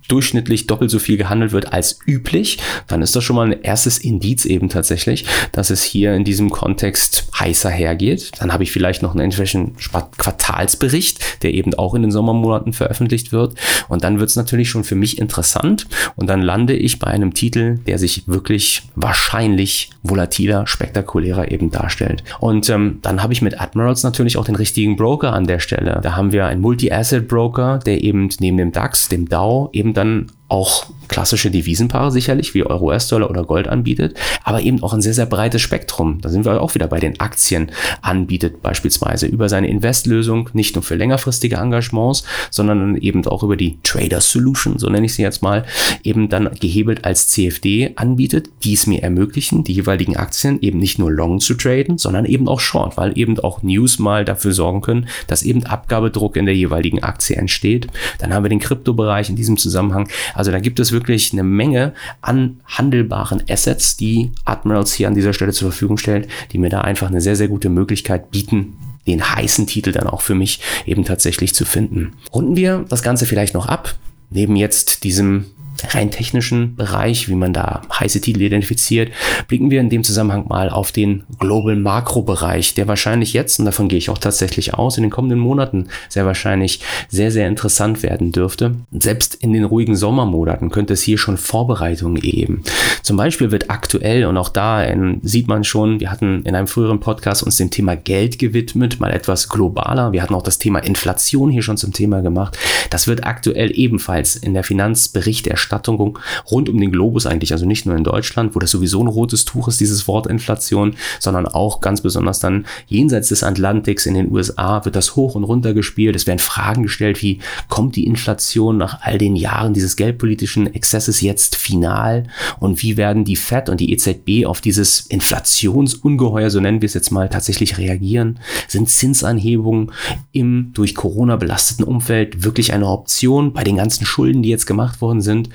durchschnittlich 0.08 0.68
doppelt 0.68 0.92
so 0.92 1.00
viel 1.00 1.18
gehandelt 1.18 1.52
wird 1.52 1.74
als 1.74 2.00
üblich, 2.06 2.58
dann 2.88 3.02
ist 3.02 3.16
das 3.16 3.24
schon 3.24 3.36
mal 3.36 3.52
ein 3.52 3.62
erstes 3.62 3.98
Indiz 3.98 4.46
eben 4.46 4.70
tatsächlich, 4.70 5.26
dass 5.52 5.70
es 5.70 5.84
hier 5.84 6.13
in 6.13 6.24
diesem 6.24 6.50
Kontext 6.50 7.28
heißer 7.39 7.70
hergeht. 7.70 8.32
Dann 8.39 8.54
habe 8.54 8.63
ich 8.63 8.72
vielleicht 8.72 9.02
noch 9.02 9.12
einen 9.12 9.22
entsprechenden 9.22 9.76
Quartalsbericht, 10.18 11.44
der 11.44 11.54
eben 11.54 11.74
auch 11.74 11.94
in 11.94 12.02
den 12.02 12.12
Sommermonaten 12.12 12.74
veröffentlicht 12.74 13.32
wird. 13.32 13.56
Und 13.88 14.04
dann 14.04 14.20
wird 14.20 14.30
es 14.30 14.36
natürlich 14.36 14.70
schon 14.70 14.84
für 14.84 14.96
mich 14.96 15.18
interessant. 15.18 15.88
Und 16.16 16.28
dann 16.28 16.42
lande 16.42 16.76
ich 16.76 17.00
bei 17.00 17.08
einem 17.08 17.34
Titel, 17.34 17.80
der 17.88 17.98
sich 17.98 18.28
wirklich 18.28 18.84
wahrscheinlich 18.96 19.89
volatiler, 20.04 20.68
spektakulärer 20.68 21.52
eben 21.52 21.72
darstellt. 21.72 22.24
Und 22.39 22.70
ähm, 22.70 23.00
dann 23.02 23.24
habe 23.24 23.34
ich 23.34 23.42
mit 23.42 23.60
Admirals 23.60 24.04
natürlich 24.04 24.38
auch 24.38 24.46
den 24.46 24.56
richtigen 24.56 24.96
Broker 24.96 25.34
an 25.34 25.48
der 25.48 25.60
Stelle. 25.60 26.00
Da 26.04 26.16
haben 26.16 26.32
wir 26.32 26.46
einen 26.46 26.62
Multi-Asset-Broker, 26.62 27.80
der 27.80 28.04
eben 28.04 28.30
neben 28.39 28.58
dem 28.58 28.72
DAX, 28.72 29.10
dem 29.10 29.30
DAO, 29.30 29.70
eben 29.74 29.92
dann 29.93 30.32
auch 30.54 30.86
klassische 31.08 31.52
Devisenpaare 31.52 32.12
sicherlich, 32.12 32.54
wie 32.54 32.63
Euro, 32.63 32.86
US-Dollar 32.86 33.30
oder 33.30 33.44
Gold 33.44 33.68
anbietet, 33.68 34.18
aber 34.44 34.62
eben 34.62 34.82
auch 34.84 34.94
ein 34.94 35.02
sehr, 35.02 35.13
sehr 35.13 35.26
breites 35.26 35.62
Spektrum. 35.62 36.22
Da 36.22 36.30
sind 36.30 36.46
wir 36.46 36.62
auch 36.62 36.76
wieder 36.76 36.88
bei 36.88 37.00
den 37.00 37.20
Aktien 37.20 37.72
anbietet, 38.02 38.62
beispielsweise 38.62 39.26
über 39.26 39.50
seine 39.50 39.68
Investlösung, 39.68 40.50
nicht 40.54 40.76
nur 40.76 40.84
für 40.84 40.96
längerfristige 40.96 41.58
Engagements, 41.58 42.24
sondern 42.52 42.96
eben 42.96 43.26
auch 43.28 43.44
über 43.44 43.58
die 43.58 43.80
Trader 43.84 44.22
Solution, 44.22 44.78
so 44.78 44.89
nenne 44.89 45.06
ich 45.06 45.16
sie 45.16 45.24
jetzt 45.24 45.42
mal, 45.42 45.66
eben 46.04 46.30
dann 46.30 46.50
gehebelt 46.60 47.04
als 47.04 47.28
CFD 47.30 47.94
anbietet, 47.96 48.50
die 48.63 48.74
es 48.74 48.86
mir 48.88 49.02
ermöglichen, 49.02 49.63
die 49.63 49.74
jeweiligen 49.74 50.18
Aktien 50.18 50.62
eben 50.62 50.80
nicht 50.80 51.00
nur 51.00 51.12
long 51.12 51.39
zu 51.39 51.56
traden, 51.56 51.98
sondern 51.98 52.26
eben 52.26 52.48
auch 52.48 52.60
short, 52.60 52.98
weil 52.98 53.18
eben 53.18 53.39
auch 53.39 53.63
News 53.63 54.00
mal 54.00 54.24
dafür 54.24 54.54
sorgen 54.54 54.82
können, 54.82 55.08
dass 55.28 55.44
eben 55.44 55.63
Abgabedruck 55.66 56.36
in 56.38 56.46
der 56.46 56.56
jeweiligen 56.56 57.02
Aktie 57.02 57.36
entsteht. 57.36 57.88
Dann 58.20 58.34
haben 58.34 58.44
wir 58.44 58.50
den 58.50 58.60
Kryptobereich 58.60 59.30
in 59.30 59.36
diesem 59.36 59.58
Zusammenhang. 59.58 60.08
Also 60.34 60.42
da 60.51 60.60
gibt 60.60 60.79
es 60.79 60.91
wirklich 60.91 61.34
eine 61.34 61.43
Menge 61.43 61.93
an 62.21 62.62
handelbaren 62.65 63.43
Assets, 63.49 63.97
die 63.97 64.32
Admirals 64.45 64.93
hier 64.93 65.08
an 65.08 65.15
dieser 65.15 65.34
Stelle 65.34 65.53
zur 65.53 65.71
Verfügung 65.71 65.97
stellt, 65.97 66.27
die 66.51 66.58
mir 66.58 66.69
da 66.69 66.82
einfach 66.82 67.08
eine 67.08 67.21
sehr, 67.21 67.36
sehr 67.36 67.47
gute 67.47 67.69
Möglichkeit 67.69 68.32
bieten, 68.32 68.77
den 69.08 69.23
heißen 69.36 69.67
Titel 69.67 69.91
dann 69.91 70.08
auch 70.08 70.21
für 70.21 70.36
mich 70.36 70.60
eben 70.86 71.03
tatsächlich 71.03 71.53
zu 71.53 71.65
finden. 71.65 72.13
Runden 72.34 72.56
wir 72.56 72.86
das 72.89 73.03
Ganze 73.03 73.25
vielleicht 73.25 73.53
noch 73.53 73.67
ab. 73.67 73.95
Neben 74.29 74.56
jetzt 74.56 75.03
diesem 75.03 75.45
rein 75.89 76.12
technischen 76.12 76.76
Bereich, 76.76 77.30
wie 77.30 77.36
man 77.36 77.54
da 77.54 77.82
heiße 78.00 78.22
Titel 78.22 78.41
identifiziert, 78.41 79.12
blicken 79.48 79.72
wir 79.72 79.80
in 79.80 79.89
dem 79.89 80.04
Zusammenhang 80.04 80.48
mal 80.48 80.69
auf 80.69 80.91
den 80.91 81.24
Global 81.39 81.76
Makro 81.76 82.22
Bereich, 82.22 82.74
der 82.74 82.88
wahrscheinlich 82.88 83.34
jetzt, 83.34 83.60
und 83.60 83.65
davon 83.65 83.88
gehe 83.88 83.98
ich 83.98 84.10
auch 84.10 84.17
tatsächlich 84.17 84.74
aus, 84.74 84.98
in 84.98 85.04
den 85.04 85.12
kommenden 85.12 85.39
Monaten 85.39 85.88
sehr 86.10 86.26
wahrscheinlich 86.26 86.80
sehr, 87.10 87.32
sehr 87.32 87.48
interessant 87.48 88.04
werden 88.04 88.32
dürfte. 88.32 88.76
Selbst 88.91 89.36
in 89.36 89.54
den 89.54 89.65
ruhigen 89.65 89.96
Sommermonaten 89.96 90.69
könnte 90.69 90.93
es 90.93 91.02
hier 91.02 91.17
schon 91.17 91.38
Vorbereitungen 91.38 92.19
geben. 92.19 92.63
Zum 93.02 93.17
Beispiel 93.17 93.52
wird 93.52 93.69
aktuell, 93.69 94.26
und 94.26 94.38
auch 94.38 94.50
da 94.50 94.84
in, 94.84 95.19
sieht 95.24 95.48
man 95.48 95.63
schon, 95.63 96.00
wir 96.00 96.12
hatten 96.12 96.43
in 96.43 96.56
einem 96.56 96.67
früheren 96.67 97.00
Podcast 97.00 97.43
uns 97.43 97.58
dem 97.58 97.72
Thema 97.72 97.96
Geld 97.96 98.39
gewidmet, 98.39 99.00
mal 99.00 99.12
etwas 99.12 99.50
globaler. 99.50 100.12
Wir 100.12 100.22
hatten 100.22 100.36
auch 100.36 100.43
das 100.43 100.60
Thema 100.60 100.80
Inflation 100.80 101.50
hier 101.52 101.63
schon 101.63 101.78
zum 101.78 101.93
Thema 101.93 102.22
gemacht. 102.22 102.58
Das 102.89 103.08
wird 103.08 103.26
aktuell 103.26 103.72
ebenfalls 103.78 104.36
in 104.36 104.54
der 104.54 104.63
Finanzberichterstattung 104.63 105.73
Berichterstattung 105.74 106.20
rund 106.50 106.70
um 106.70 106.80
den 106.80 106.92
Globus 106.92 107.26
eigentlich, 107.26 107.52
also 107.52 107.66
nicht 107.66 107.86
nur 107.86 107.96
in 107.96 108.04
Deutschland, 108.04 108.56
wo 108.56 108.60
das 108.60 108.72
sowieso 108.72 109.02
ein 109.04 109.08
rotes 109.08 109.46
Tuch 109.46 109.68
ist, 109.68 109.80
dieses 109.80 110.08
Wort 110.08 110.28
Inflation, 110.28 110.96
sondern 111.20 111.48
auch 111.48 111.82
ganz 111.82 112.02
besonders 112.02 112.40
dann 112.40 112.66
jenseits 112.88 113.30
des 113.30 113.44
Atlantiks 113.44 114.06
in 114.06 114.14
den 114.14 114.32
USA 114.32 114.84
wird 114.86 114.96
das 114.96 115.16
hoch 115.16 115.36
und 115.36 115.44
runter 115.44 115.74
gespielt. 115.74 116.16
Es 116.16 116.28
werden 116.28 116.40
Fragen 116.40 116.84
gestellt, 116.84 117.22
wie 117.22 117.40
kommt 117.70 117.96
die 117.96 118.06
Inflation 118.06 118.78
nach 118.78 119.02
all 119.02 119.18
den 119.18 119.36
Jahren 119.36 119.74
dieses 119.74 119.96
geldpolitischen 119.96 120.74
Exzesses 120.74 121.22
jetzt 121.22 121.56
final 121.56 122.24
und 122.60 122.82
wie 122.82 122.98
werden 122.98 123.24
die 123.24 123.36
Fed 123.36 123.70
und 123.70 123.80
die 123.80 123.92
EZB 123.92 124.46
auf 124.46 124.62
dieses 124.62 125.02
Inflationsungeheuer, 125.02 126.50
so 126.50 126.60
nennen 126.60 126.82
wir 126.82 126.88
es 126.88 126.94
jetzt 126.94 127.12
mal, 127.12 127.30
tatsächlich 127.30 127.78
reagieren? 127.78 128.40
Sind 128.68 128.90
Zinsanhebungen 128.90 129.92
im 130.32 130.72
durch 130.74 130.96
Corona 130.96 131.36
belasteten 131.36 131.86
Umfeld 131.86 132.44
wirklich 132.44 132.74
eine 132.74 132.88
Option 132.88 133.54
bei 133.54 133.64
den 133.64 133.78
ganzen 133.78 134.06
Schulden, 134.06 134.44
die 134.44 134.50
jetzt 134.50 134.66
gemacht 134.66 135.02
worden 135.02 135.22
sind? 135.22 135.50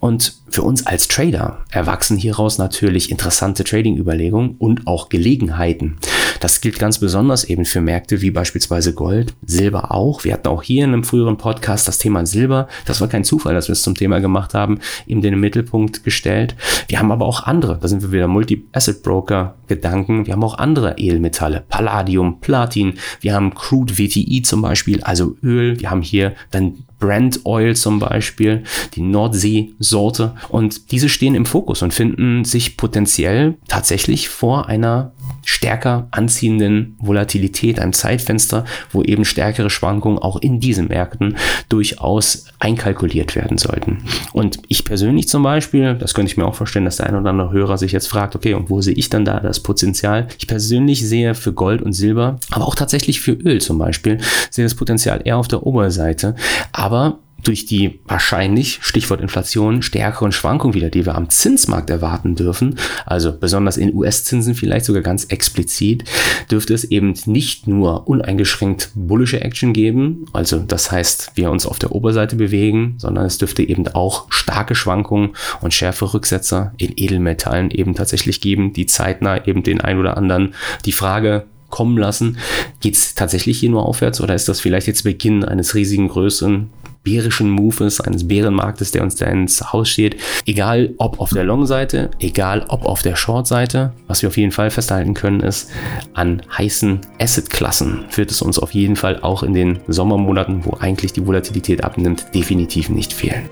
Und 0.00 0.34
für 0.48 0.62
uns 0.62 0.86
als 0.86 1.08
Trader 1.08 1.64
erwachsen 1.70 2.16
hieraus 2.16 2.58
natürlich 2.58 3.10
interessante 3.10 3.64
Trading-Überlegungen 3.64 4.56
und 4.58 4.86
auch 4.86 5.08
Gelegenheiten. 5.08 5.98
Das 6.40 6.60
gilt 6.60 6.78
ganz 6.78 6.98
besonders 6.98 7.44
eben 7.44 7.64
für 7.64 7.80
Märkte 7.80 8.20
wie 8.20 8.30
beispielsweise 8.30 8.94
Gold, 8.94 9.34
Silber 9.44 9.92
auch. 9.92 10.24
Wir 10.24 10.32
hatten 10.32 10.48
auch 10.48 10.62
hier 10.62 10.84
in 10.84 10.92
einem 10.92 11.04
früheren 11.04 11.36
Podcast 11.36 11.88
das 11.88 11.98
Thema 11.98 12.26
Silber. 12.26 12.68
Das 12.84 13.00
war 13.00 13.08
kein 13.08 13.24
Zufall, 13.24 13.54
dass 13.54 13.68
wir 13.68 13.72
es 13.72 13.82
zum 13.82 13.94
Thema 13.94 14.20
gemacht 14.20 14.54
haben, 14.54 14.80
eben 15.06 15.22
den 15.22 15.38
Mittelpunkt 15.38 16.04
gestellt. 16.04 16.54
Wir 16.88 16.98
haben 16.98 17.12
aber 17.12 17.26
auch 17.26 17.44
andere, 17.44 17.78
da 17.80 17.88
sind 17.88 18.02
wir 18.02 18.12
wieder 18.12 18.28
Multi-Asset-Broker-Gedanken. 18.28 20.26
Wir 20.26 20.34
haben 20.34 20.44
auch 20.44 20.58
andere 20.58 20.94
Edelmetalle, 20.98 21.64
Palladium, 21.68 22.40
Platin. 22.40 22.94
Wir 23.20 23.34
haben 23.34 23.54
Crude 23.54 23.94
VTI 23.94 24.42
zum 24.42 24.62
Beispiel, 24.62 25.02
also 25.02 25.36
Öl. 25.42 25.80
Wir 25.80 25.90
haben 25.90 26.02
hier 26.02 26.34
dann 26.50 26.84
Brand 26.98 27.44
Oil 27.44 27.76
zum 27.76 27.98
Beispiel, 27.98 28.64
die 28.94 29.02
Nordsee-Sorte. 29.02 30.34
Und 30.48 30.90
diese 30.90 31.08
stehen 31.08 31.34
im 31.34 31.46
Fokus 31.46 31.82
und 31.82 31.94
finden 31.94 32.44
sich 32.44 32.76
potenziell 32.76 33.56
tatsächlich 33.68 34.28
vor 34.28 34.68
einer 34.68 35.12
stärker 35.44 36.08
anziehenden 36.18 36.96
Volatilität, 36.98 37.78
einem 37.78 37.92
Zeitfenster, 37.92 38.64
wo 38.90 39.02
eben 39.02 39.24
stärkere 39.24 39.70
Schwankungen 39.70 40.18
auch 40.18 40.36
in 40.36 40.58
diesen 40.58 40.88
Märkten 40.88 41.36
durchaus 41.68 42.46
einkalkuliert 42.58 43.36
werden 43.36 43.56
sollten. 43.56 43.98
Und 44.32 44.58
ich 44.66 44.84
persönlich 44.84 45.28
zum 45.28 45.44
Beispiel, 45.44 45.94
das 45.94 46.12
könnte 46.12 46.32
ich 46.32 46.36
mir 46.36 46.44
auch 46.44 46.56
vorstellen, 46.56 46.84
dass 46.84 46.96
der 46.96 47.06
ein 47.06 47.14
oder 47.14 47.30
andere 47.30 47.52
Hörer 47.52 47.78
sich 47.78 47.92
jetzt 47.92 48.08
fragt, 48.08 48.34
okay, 48.34 48.54
und 48.54 48.68
wo 48.68 48.80
sehe 48.80 48.94
ich 48.94 49.08
dann 49.08 49.24
da 49.24 49.38
das 49.38 49.60
Potenzial? 49.60 50.26
Ich 50.38 50.48
persönlich 50.48 51.06
sehe 51.06 51.34
für 51.34 51.52
Gold 51.52 51.80
und 51.80 51.92
Silber, 51.92 52.40
aber 52.50 52.66
auch 52.66 52.74
tatsächlich 52.74 53.20
für 53.20 53.32
Öl 53.32 53.60
zum 53.60 53.78
Beispiel, 53.78 54.18
sehe 54.50 54.64
das 54.64 54.74
Potenzial 54.74 55.20
eher 55.24 55.36
auf 55.36 55.48
der 55.48 55.64
Oberseite. 55.64 56.34
Aber 56.72 57.20
durch 57.42 57.66
die 57.66 58.00
wahrscheinlich, 58.06 58.80
Stichwort 58.82 59.20
Inflation, 59.20 59.82
stärkeren 59.82 60.32
Schwankungen 60.32 60.74
wieder, 60.74 60.90
die 60.90 61.06
wir 61.06 61.14
am 61.14 61.30
Zinsmarkt 61.30 61.88
erwarten 61.88 62.34
dürfen, 62.34 62.78
also 63.06 63.32
besonders 63.32 63.76
in 63.76 63.94
US-Zinsen 63.94 64.54
vielleicht 64.54 64.84
sogar 64.84 65.02
ganz 65.02 65.24
explizit, 65.24 66.04
dürfte 66.50 66.74
es 66.74 66.84
eben 66.84 67.14
nicht 67.26 67.66
nur 67.66 68.08
uneingeschränkt 68.08 68.90
bullische 68.94 69.40
Action 69.40 69.72
geben, 69.72 70.26
also 70.32 70.58
das 70.58 70.90
heißt, 70.90 71.32
wir 71.36 71.50
uns 71.50 71.66
auf 71.66 71.78
der 71.78 71.92
Oberseite 71.92 72.36
bewegen, 72.36 72.94
sondern 72.98 73.26
es 73.26 73.38
dürfte 73.38 73.62
eben 73.62 73.86
auch 73.88 74.26
starke 74.30 74.74
Schwankungen 74.74 75.30
und 75.60 75.74
schärfe 75.74 76.12
Rücksetzer 76.12 76.72
in 76.76 76.92
Edelmetallen 76.96 77.70
eben 77.70 77.94
tatsächlich 77.94 78.40
geben, 78.40 78.72
die 78.72 78.86
zeitnah 78.86 79.46
eben 79.46 79.62
den 79.62 79.80
ein 79.80 79.98
oder 79.98 80.16
anderen 80.16 80.54
die 80.84 80.92
Frage 80.92 81.46
kommen 81.70 81.98
lassen. 81.98 82.38
Geht 82.80 82.94
es 82.94 83.14
tatsächlich 83.14 83.58
hier 83.58 83.70
nur 83.70 83.84
aufwärts 83.84 84.20
oder 84.20 84.34
ist 84.34 84.48
das 84.48 84.60
vielleicht 84.60 84.86
jetzt 84.86 85.04
Beginn 85.04 85.44
eines 85.44 85.74
riesigen 85.74 86.08
größeren 86.08 86.70
bärischen 87.02 87.50
Moves, 87.50 88.00
eines 88.00 88.28
Bärenmarktes, 88.28 88.90
der 88.90 89.02
uns 89.02 89.16
da 89.16 89.26
ins 89.26 89.72
Haus 89.72 89.88
steht. 89.88 90.16
Egal 90.46 90.94
ob 90.98 91.20
auf 91.20 91.30
der 91.30 91.44
Long-Seite, 91.44 92.10
egal 92.18 92.64
ob 92.68 92.84
auf 92.84 93.02
der 93.02 93.16
Short-Seite, 93.16 93.92
was 94.06 94.22
wir 94.22 94.28
auf 94.28 94.36
jeden 94.36 94.52
Fall 94.52 94.70
festhalten 94.70 95.14
können, 95.14 95.40
ist, 95.40 95.70
an 96.14 96.42
heißen 96.56 97.00
Asset-Klassen 97.20 98.04
wird 98.14 98.30
es 98.30 98.42
uns 98.42 98.58
auf 98.58 98.72
jeden 98.72 98.96
Fall 98.96 99.20
auch 99.22 99.42
in 99.42 99.54
den 99.54 99.80
Sommermonaten, 99.88 100.64
wo 100.64 100.76
eigentlich 100.80 101.12
die 101.12 101.26
Volatilität 101.26 101.84
abnimmt, 101.84 102.26
definitiv 102.34 102.88
nicht 102.88 103.12
fehlen. 103.12 103.48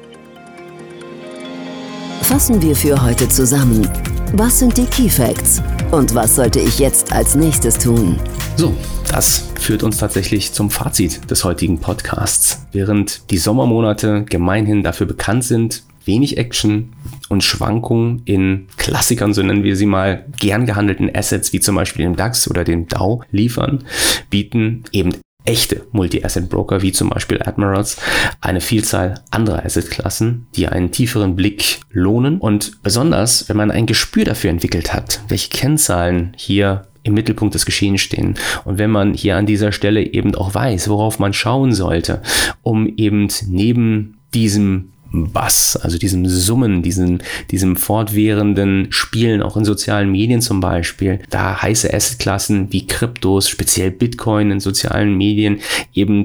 Fassen 2.23 2.61
wir 2.61 2.75
für 2.75 3.01
heute 3.01 3.29
zusammen. 3.29 3.89
Was 4.33 4.59
sind 4.59 4.77
die 4.77 4.87
Key 4.87 5.09
Facts? 5.09 5.63
Und 5.93 6.15
was 6.15 6.35
sollte 6.35 6.59
ich 6.59 6.79
jetzt 6.79 7.13
als 7.13 7.37
nächstes 7.37 7.79
tun? 7.79 8.19
So, 8.59 8.75
das 9.11 9.51
führt 9.61 9.83
uns 9.83 9.99
tatsächlich 9.99 10.53
zum 10.53 10.71
Fazit 10.71 11.31
des 11.31 11.45
heutigen 11.45 11.79
Podcasts. 11.79 12.67
Während 12.73 13.31
die 13.31 13.37
Sommermonate 13.37 14.25
gemeinhin 14.25 14.83
dafür 14.83 15.07
bekannt 15.07 15.45
sind, 15.45 15.83
wenig 16.07 16.39
Action 16.39 16.95
und 17.29 17.45
Schwankungen 17.45 18.23
in 18.25 18.69
Klassikern, 18.79 19.35
so 19.35 19.43
nennen 19.43 19.63
wir 19.63 19.77
sie 19.77 19.85
mal, 19.85 20.25
gern 20.41 20.65
gehandelten 20.65 21.15
Assets 21.15 21.53
wie 21.53 21.61
zum 21.61 21.75
Beispiel 21.75 22.07
dem 22.07 22.17
DAX 22.17 22.49
oder 22.51 22.65
dem 22.65 22.89
DAO 22.89 23.23
liefern, 23.31 23.85
bieten 24.31 24.85
eben 24.91 25.11
echte 25.45 25.87
Multi-Asset-Broker 25.93 26.81
wie 26.81 26.93
zum 26.93 27.11
Beispiel 27.11 27.43
Admirals 27.43 27.99
eine 28.41 28.63
Vielzahl 28.63 29.23
anderer 29.31 29.65
Asset-Klassen, 29.67 30.47
die 30.57 30.67
einen 30.67 30.93
tieferen 30.93 31.37
Blick 31.37 31.81
lohnen 31.91 32.39
und 32.39 32.83
besonders, 32.83 33.49
wenn 33.51 33.57
man 33.59 33.71
ein 33.71 33.87
Gespür 33.87 34.25
dafür 34.25 34.51
entwickelt 34.51 34.95
hat, 34.95 35.21
welche 35.29 35.51
Kennzahlen 35.51 36.33
hier 36.37 36.87
im 37.07 37.15
Mittelpunkt 37.15 37.55
des 37.55 37.67
Geschehens 37.67 38.01
stehen. 38.01 38.35
Und 38.65 38.79
wenn 38.79 38.91
man 38.91 39.15
hier 39.15 39.37
an 39.37 39.47
dieser 39.47 39.73
Stelle 39.73 40.03
eben 40.03 40.35
auch 40.35 40.55
weiß, 40.55 40.89
worauf 40.89 41.19
man 41.19 41.33
schauen 41.33 41.73
sollte, 41.73 42.23
um 42.63 42.87
eben 42.97 43.29
neben 43.47 44.19
diesem 44.35 44.93
Bass, 45.13 45.77
also 45.77 45.99
diesem 45.99 46.27
Summen, 46.27 46.83
diesem, 46.83 47.19
diesem 47.51 47.77
fortwährenden 47.77 48.89
Spielen, 48.91 49.43
auch 49.43 49.57
in 49.57 49.65
sozialen 49.65 50.11
Medien 50.11 50.41
zum 50.41 50.61
Beispiel, 50.61 51.21
da 51.31 51.61
heiße 51.63 51.93
Assetklassen 51.93 52.73
wie 52.73 52.87
Kryptos, 52.87 53.49
speziell 53.49 53.91
Bitcoin 53.91 54.51
in 54.51 54.61
sozialen 54.61 55.17
Medien, 55.17 55.61
eben 55.95 56.25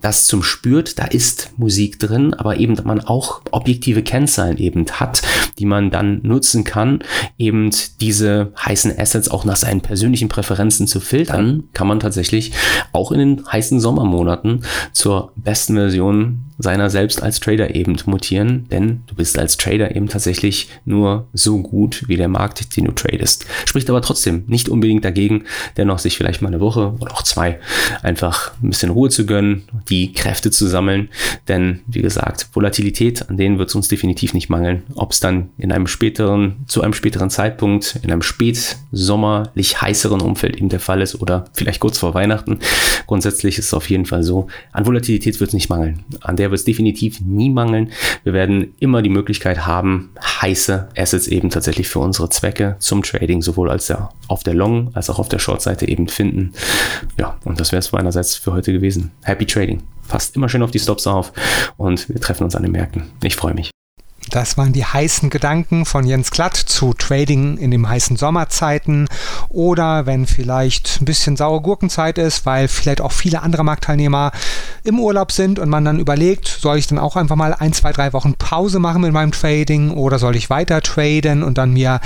das 0.00 0.26
zum 0.26 0.42
spürt, 0.42 0.98
da 0.98 1.04
ist 1.04 1.52
Musik 1.56 1.98
drin, 1.98 2.34
aber 2.34 2.58
eben 2.58 2.76
man 2.84 3.00
auch 3.00 3.42
objektive 3.50 4.02
Kennzahlen 4.02 4.58
eben 4.58 4.86
hat, 4.86 5.22
die 5.58 5.66
man 5.66 5.90
dann 5.90 6.20
nutzen 6.22 6.64
kann, 6.64 7.00
eben 7.38 7.70
diese 8.00 8.52
heißen 8.64 8.98
Assets 8.98 9.30
auch 9.30 9.44
nach 9.44 9.56
seinen 9.56 9.80
persönlichen 9.80 10.28
Präferenzen 10.28 10.86
zu 10.86 11.00
filtern, 11.00 11.64
kann 11.72 11.88
man 11.88 12.00
tatsächlich 12.00 12.52
auch 12.92 13.12
in 13.12 13.18
den 13.18 13.46
heißen 13.50 13.80
Sommermonaten 13.80 14.64
zur 14.92 15.32
besten 15.36 15.74
Version 15.74 16.44
seiner 16.58 16.90
selbst 16.90 17.22
als 17.22 17.40
Trader 17.40 17.74
eben 17.74 17.96
mutieren, 18.18 18.66
denn 18.68 19.02
du 19.06 19.14
bist 19.14 19.38
als 19.38 19.56
Trader 19.56 19.94
eben 19.94 20.08
tatsächlich 20.08 20.68
nur 20.84 21.28
so 21.32 21.62
gut 21.62 22.04
wie 22.08 22.16
der 22.16 22.26
Markt, 22.26 22.76
den 22.76 22.86
du 22.86 22.92
tradest. 22.92 23.46
Spricht 23.64 23.88
aber 23.88 24.02
trotzdem 24.02 24.42
nicht 24.48 24.68
unbedingt 24.68 25.04
dagegen, 25.04 25.44
dennoch 25.76 26.00
sich 26.00 26.16
vielleicht 26.16 26.42
mal 26.42 26.48
eine 26.48 26.58
Woche 26.58 26.94
oder 26.98 27.12
auch 27.12 27.22
zwei 27.22 27.60
einfach 28.02 28.50
ein 28.60 28.70
bisschen 28.70 28.90
Ruhe 28.90 29.08
zu 29.08 29.24
gönnen, 29.24 29.68
die 29.88 30.12
Kräfte 30.12 30.50
zu 30.50 30.66
sammeln, 30.66 31.10
denn 31.46 31.80
wie 31.86 32.02
gesagt, 32.02 32.48
Volatilität, 32.52 33.28
an 33.30 33.36
denen 33.36 33.58
wird 33.58 33.68
es 33.68 33.76
uns 33.76 33.86
definitiv 33.86 34.34
nicht 34.34 34.48
mangeln. 34.48 34.82
Ob 34.96 35.12
es 35.12 35.20
dann 35.20 35.50
in 35.58 35.70
einem 35.70 35.86
späteren, 35.86 36.56
zu 36.66 36.82
einem 36.82 36.92
späteren 36.92 37.30
Zeitpunkt, 37.30 38.00
in 38.02 38.10
einem 38.10 38.22
spätsommerlich 38.22 39.80
heißeren 39.80 40.20
Umfeld 40.20 40.56
eben 40.56 40.70
der 40.70 40.80
Fall 40.80 41.02
ist 41.02 41.20
oder 41.20 41.44
vielleicht 41.52 41.78
kurz 41.78 41.98
vor 41.98 42.14
Weihnachten. 42.14 42.58
Grundsätzlich 43.06 43.58
ist 43.58 43.66
es 43.66 43.74
auf 43.74 43.88
jeden 43.88 44.06
Fall 44.06 44.24
so, 44.24 44.48
an 44.72 44.86
Volatilität 44.86 45.38
wird 45.38 45.48
es 45.48 45.54
nicht 45.54 45.70
mangeln. 45.70 46.04
An 46.20 46.36
der 46.36 46.50
wird 46.50 46.58
es 46.58 46.64
definitiv 46.64 47.20
nie 47.20 47.50
mangeln. 47.50 47.90
Wir 48.24 48.32
werden 48.32 48.74
immer 48.80 49.02
die 49.02 49.08
Möglichkeit 49.08 49.66
haben, 49.66 50.10
heiße 50.20 50.88
Assets 50.96 51.28
eben 51.28 51.50
tatsächlich 51.50 51.88
für 51.88 52.00
unsere 52.00 52.28
Zwecke 52.30 52.76
zum 52.78 53.02
Trading 53.02 53.42
sowohl 53.42 53.70
als 53.70 53.86
der, 53.86 54.10
auf 54.28 54.42
der 54.42 54.54
Long- 54.54 54.90
als 54.94 55.10
auch 55.10 55.18
auf 55.18 55.28
der 55.28 55.38
Short-Seite 55.38 55.88
eben 55.88 56.08
finden. 56.08 56.52
Ja, 57.18 57.36
und 57.44 57.60
das 57.60 57.72
wäre 57.72 57.80
es 57.80 57.92
meinerseits 57.92 58.34
für 58.34 58.52
heute 58.52 58.72
gewesen. 58.72 59.12
Happy 59.22 59.46
Trading. 59.46 59.82
Passt 60.08 60.36
immer 60.36 60.48
schön 60.48 60.62
auf 60.62 60.70
die 60.70 60.78
Stops 60.78 61.06
auf 61.06 61.32
und 61.76 62.08
wir 62.08 62.20
treffen 62.20 62.44
uns 62.44 62.56
an 62.56 62.62
den 62.62 62.72
Märkten. 62.72 63.04
Ich 63.22 63.36
freue 63.36 63.54
mich. 63.54 63.70
Das 64.30 64.58
waren 64.58 64.72
die 64.74 64.84
heißen 64.84 65.30
Gedanken 65.30 65.86
von 65.86 66.06
Jens 66.06 66.30
Glatt 66.30 66.56
zu 66.56 66.92
Trading 66.92 67.56
in 67.56 67.70
den 67.70 67.88
heißen 67.88 68.16
Sommerzeiten 68.16 69.08
oder 69.48 70.04
wenn 70.04 70.26
vielleicht 70.26 71.00
ein 71.00 71.06
bisschen 71.06 71.36
saure 71.36 71.62
Gurkenzeit 71.62 72.18
ist, 72.18 72.44
weil 72.44 72.68
vielleicht 72.68 73.00
auch 73.00 73.12
viele 73.12 73.42
andere 73.42 73.64
Marktteilnehmer 73.64 74.32
im 74.84 75.00
Urlaub 75.00 75.32
sind 75.32 75.58
und 75.58 75.70
man 75.70 75.84
dann 75.84 75.98
überlegt, 75.98 76.46
soll 76.46 76.76
ich 76.76 76.86
dann 76.86 76.98
auch 76.98 77.16
einfach 77.16 77.36
mal 77.36 77.54
ein, 77.54 77.72
zwei, 77.72 77.92
drei 77.92 78.12
Wochen 78.12 78.34
Pause 78.34 78.80
machen 78.80 79.00
mit 79.00 79.12
meinem 79.12 79.32
Trading 79.32 79.92
oder 79.92 80.18
soll 80.18 80.36
ich 80.36 80.50
weiter 80.50 80.82
traden 80.82 81.42
und 81.42 81.56
dann 81.56 81.72
mir 81.72 82.00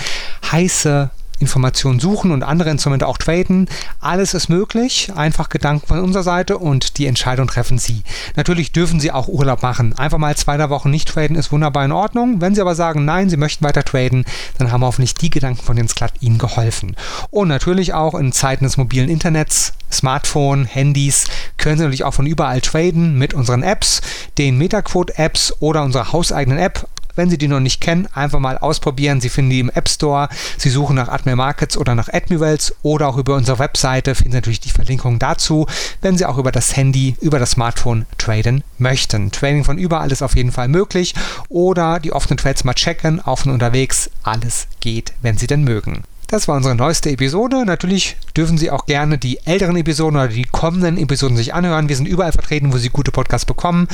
heiße 0.53 1.11
Informationen 1.43 2.01
suchen 2.01 2.31
und 2.31 2.43
andere 2.43 2.71
Instrumente 2.71 3.07
auch 3.07 3.19
traden. 3.19 3.69
Alles 4.01 4.33
ist 4.33 4.49
möglich. 4.49 5.13
Einfach 5.15 5.51
Gedanken 5.51 5.87
von 5.87 5.99
unserer 5.99 6.23
Seite 6.23 6.57
und 6.57 6.97
die 6.97 7.07
Entscheidung 7.07 7.49
treffen 7.49 7.79
Sie. 7.79 8.03
Natürlich 8.37 8.73
dürfen 8.73 9.01
Sie 9.01 9.13
auch 9.13 9.29
Urlaub 9.29 9.63
machen. 9.63 9.93
Einfach 9.99 10.19
mal 10.19 10.35
zwei, 10.37 10.57
drei 10.57 10.71
Wochen 10.71 10.91
nicht 10.91 11.09
traden 11.09 11.37
ist 11.37 11.53
wunderbar 11.53 11.85
in 11.85 11.93
Ordnung. 11.93 12.41
Wenn 12.41 12.55
Sie 12.55 12.61
aber 12.61 12.75
sagen, 12.75 13.05
nein, 13.05 13.29
Sie 13.29 13.37
möchten 13.37 13.65
weiter 13.65 13.85
traden, 13.85 14.25
dann 14.57 14.73
haben 14.73 14.85
hoffentlich 14.85 15.15
die 15.15 15.31
Gedanken 15.31 15.63
von 15.63 15.77
den 15.77 15.89
Sklatt 15.89 16.15
Ihnen 16.21 16.39
geholfen. 16.39 16.97
Und 17.31 17.49
natürlich 17.49 17.93
auch 17.93 18.15
in 18.15 18.33
Zeiten 18.33 18.65
des 18.65 18.77
mobilen 18.77 19.09
Internets, 19.09 19.75
Smartphone, 19.91 20.65
Handys, 20.65 21.27
können 21.59 21.77
Sie 21.77 21.83
natürlich 21.83 22.05
auch 22.05 22.15
von 22.15 22.27
überall 22.27 22.61
traden 22.61 23.19
mit 23.19 23.35
unseren 23.35 23.63
Apps, 23.63 24.01
den 24.39 24.57
Metaquote-Apps 24.59 25.55
oder 25.61 25.83
unserer 25.83 26.13
hauseigenen 26.13 26.59
App 26.59 26.87
wenn 27.15 27.31
Sie 27.31 27.39
die 27.39 27.49
noch 27.49 27.61
nicht 27.61 27.81
kennen, 27.81 28.09
einfach 28.15 28.39
mal 28.39 28.59
ausprobieren. 28.59 29.21
Sie 29.21 29.29
finden 29.29 29.51
die 29.51 29.61
im 29.61 29.71
App 29.71 29.89
Store. 29.89 30.29
Sie 30.59 30.71
suchen 30.71 30.97
nach 30.97 31.09
Admiral 31.09 31.37
Markets 31.37 31.77
oder 31.77 31.95
nach 31.95 32.09
Admirals 32.09 32.75
oder 32.83 33.09
auch 33.09 33.17
über 33.17 33.35
unsere 33.35 33.59
Webseite 33.59 34.15
finden 34.15 34.33
Sie 34.33 34.37
natürlich 34.37 34.61
die 34.61 34.71
Verlinkung 34.71 35.19
dazu, 35.19 35.67
wenn 36.01 36.17
Sie 36.17 36.27
auch 36.27 36.39
über 36.39 36.53
das 36.53 36.77
Handy, 36.77 37.17
über 37.21 37.39
das 37.39 37.53
Smartphone 37.53 38.07
traden 38.19 38.65
möchten. 38.79 39.31
Trading 39.31 39.65
von 39.65 39.79
überall 39.79 40.13
ist 40.13 40.23
auf 40.23 40.37
jeden 40.37 40.53
Fall 40.53 40.69
möglich 40.69 41.15
oder 41.49 42.01
die 42.01 42.13
offenen 42.13 42.39
Trades 42.39 42.65
mal 42.65 42.75
checken, 42.75 43.21
von 43.25 43.53
unterwegs. 43.53 44.11
Alles 44.23 44.67
geht, 44.81 45.13
wenn 45.23 45.37
Sie 45.37 45.47
denn 45.47 45.65
mögen. 45.65 46.05
Das 46.33 46.49
war 46.49 46.57
unsere 46.57 46.75
neueste 46.75 47.11
Episode. 47.11 47.67
Natürlich 47.67 48.17
dürfen 48.35 48.57
Sie 48.57 48.71
auch 48.71 48.87
gerne 48.87 49.19
die 49.19 49.45
älteren 49.45 49.77
Episoden 49.77 50.17
oder 50.17 50.29
die 50.29 50.45
kommenden 50.45 50.97
Episoden 50.97 51.37
sich 51.37 51.53
anhören. 51.53 51.91
Wir 51.91 51.97
sind 51.97 52.09
überall 52.09 52.33
vertreten, 52.33 52.73
wo 52.73 52.79
Sie 52.79 52.89
gute 52.89 53.11
Podcasts 53.11 53.45
bekommen. 53.45 53.87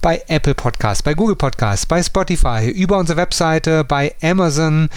Bei 0.00 0.22
Apple 0.28 0.54
Podcasts, 0.54 1.02
bei 1.02 1.14
Google 1.14 1.34
Podcasts, 1.34 1.86
bei 1.86 2.00
Spotify, 2.00 2.70
über 2.70 2.96
unsere 2.96 3.16
Webseite, 3.16 3.82
bei 3.82 4.14
Amazon 4.22 4.88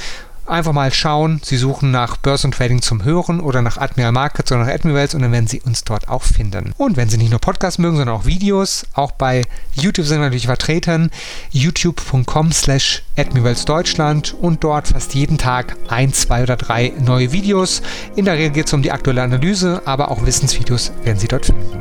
Einfach 0.45 0.73
mal 0.73 0.91
schauen. 0.91 1.39
Sie 1.41 1.55
suchen 1.55 1.91
nach 1.91 2.17
Börsen 2.17 2.51
Trading 2.51 2.81
zum 2.81 3.05
Hören 3.05 3.39
oder 3.39 3.61
nach 3.61 3.77
Admiral 3.77 4.11
Markets 4.11 4.51
oder 4.51 4.65
nach 4.65 4.73
Admirals 4.73 5.15
und 5.15 5.21
dann 5.21 5.31
werden 5.31 5.47
Sie 5.47 5.61
uns 5.61 5.85
dort 5.85 6.09
auch 6.09 6.23
finden. 6.23 6.73
Und 6.77 6.97
wenn 6.97 7.07
Sie 7.07 7.17
nicht 7.17 7.31
nur 7.31 7.39
Podcasts 7.39 7.79
mögen, 7.79 7.95
sondern 7.95 8.15
auch 8.15 8.25
Videos, 8.25 8.85
auch 8.93 9.11
bei 9.11 9.43
YouTube 9.73 10.05
sind 10.05 10.17
wir 10.17 10.25
natürlich 10.25 10.47
vertreten. 10.47 11.11
youtube.com 11.51 12.51
slash 12.51 13.03
Admirals 13.17 13.63
Deutschland 13.63 14.33
und 14.33 14.65
dort 14.65 14.89
fast 14.89 15.15
jeden 15.15 15.37
Tag 15.37 15.77
ein, 15.87 16.11
zwei 16.11 16.43
oder 16.43 16.57
drei 16.57 16.91
neue 16.99 17.31
Videos. 17.31 17.81
In 18.17 18.25
der 18.25 18.33
Regel 18.33 18.49
geht 18.49 18.67
es 18.67 18.73
um 18.73 18.81
die 18.81 18.91
aktuelle 18.91 19.21
Analyse, 19.21 19.81
aber 19.85 20.11
auch 20.11 20.25
Wissensvideos 20.25 20.91
werden 21.03 21.19
Sie 21.19 21.29
dort 21.29 21.45
finden. 21.45 21.79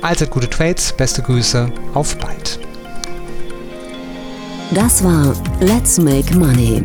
Allzeit 0.00 0.30
gute 0.30 0.48
Trades, 0.48 0.94
beste 0.94 1.20
Grüße, 1.20 1.70
auf 1.92 2.16
bald. 2.16 2.58
Das 4.70 5.04
war 5.04 5.34
Let's 5.60 5.98
Make 5.98 6.34
Money 6.34 6.84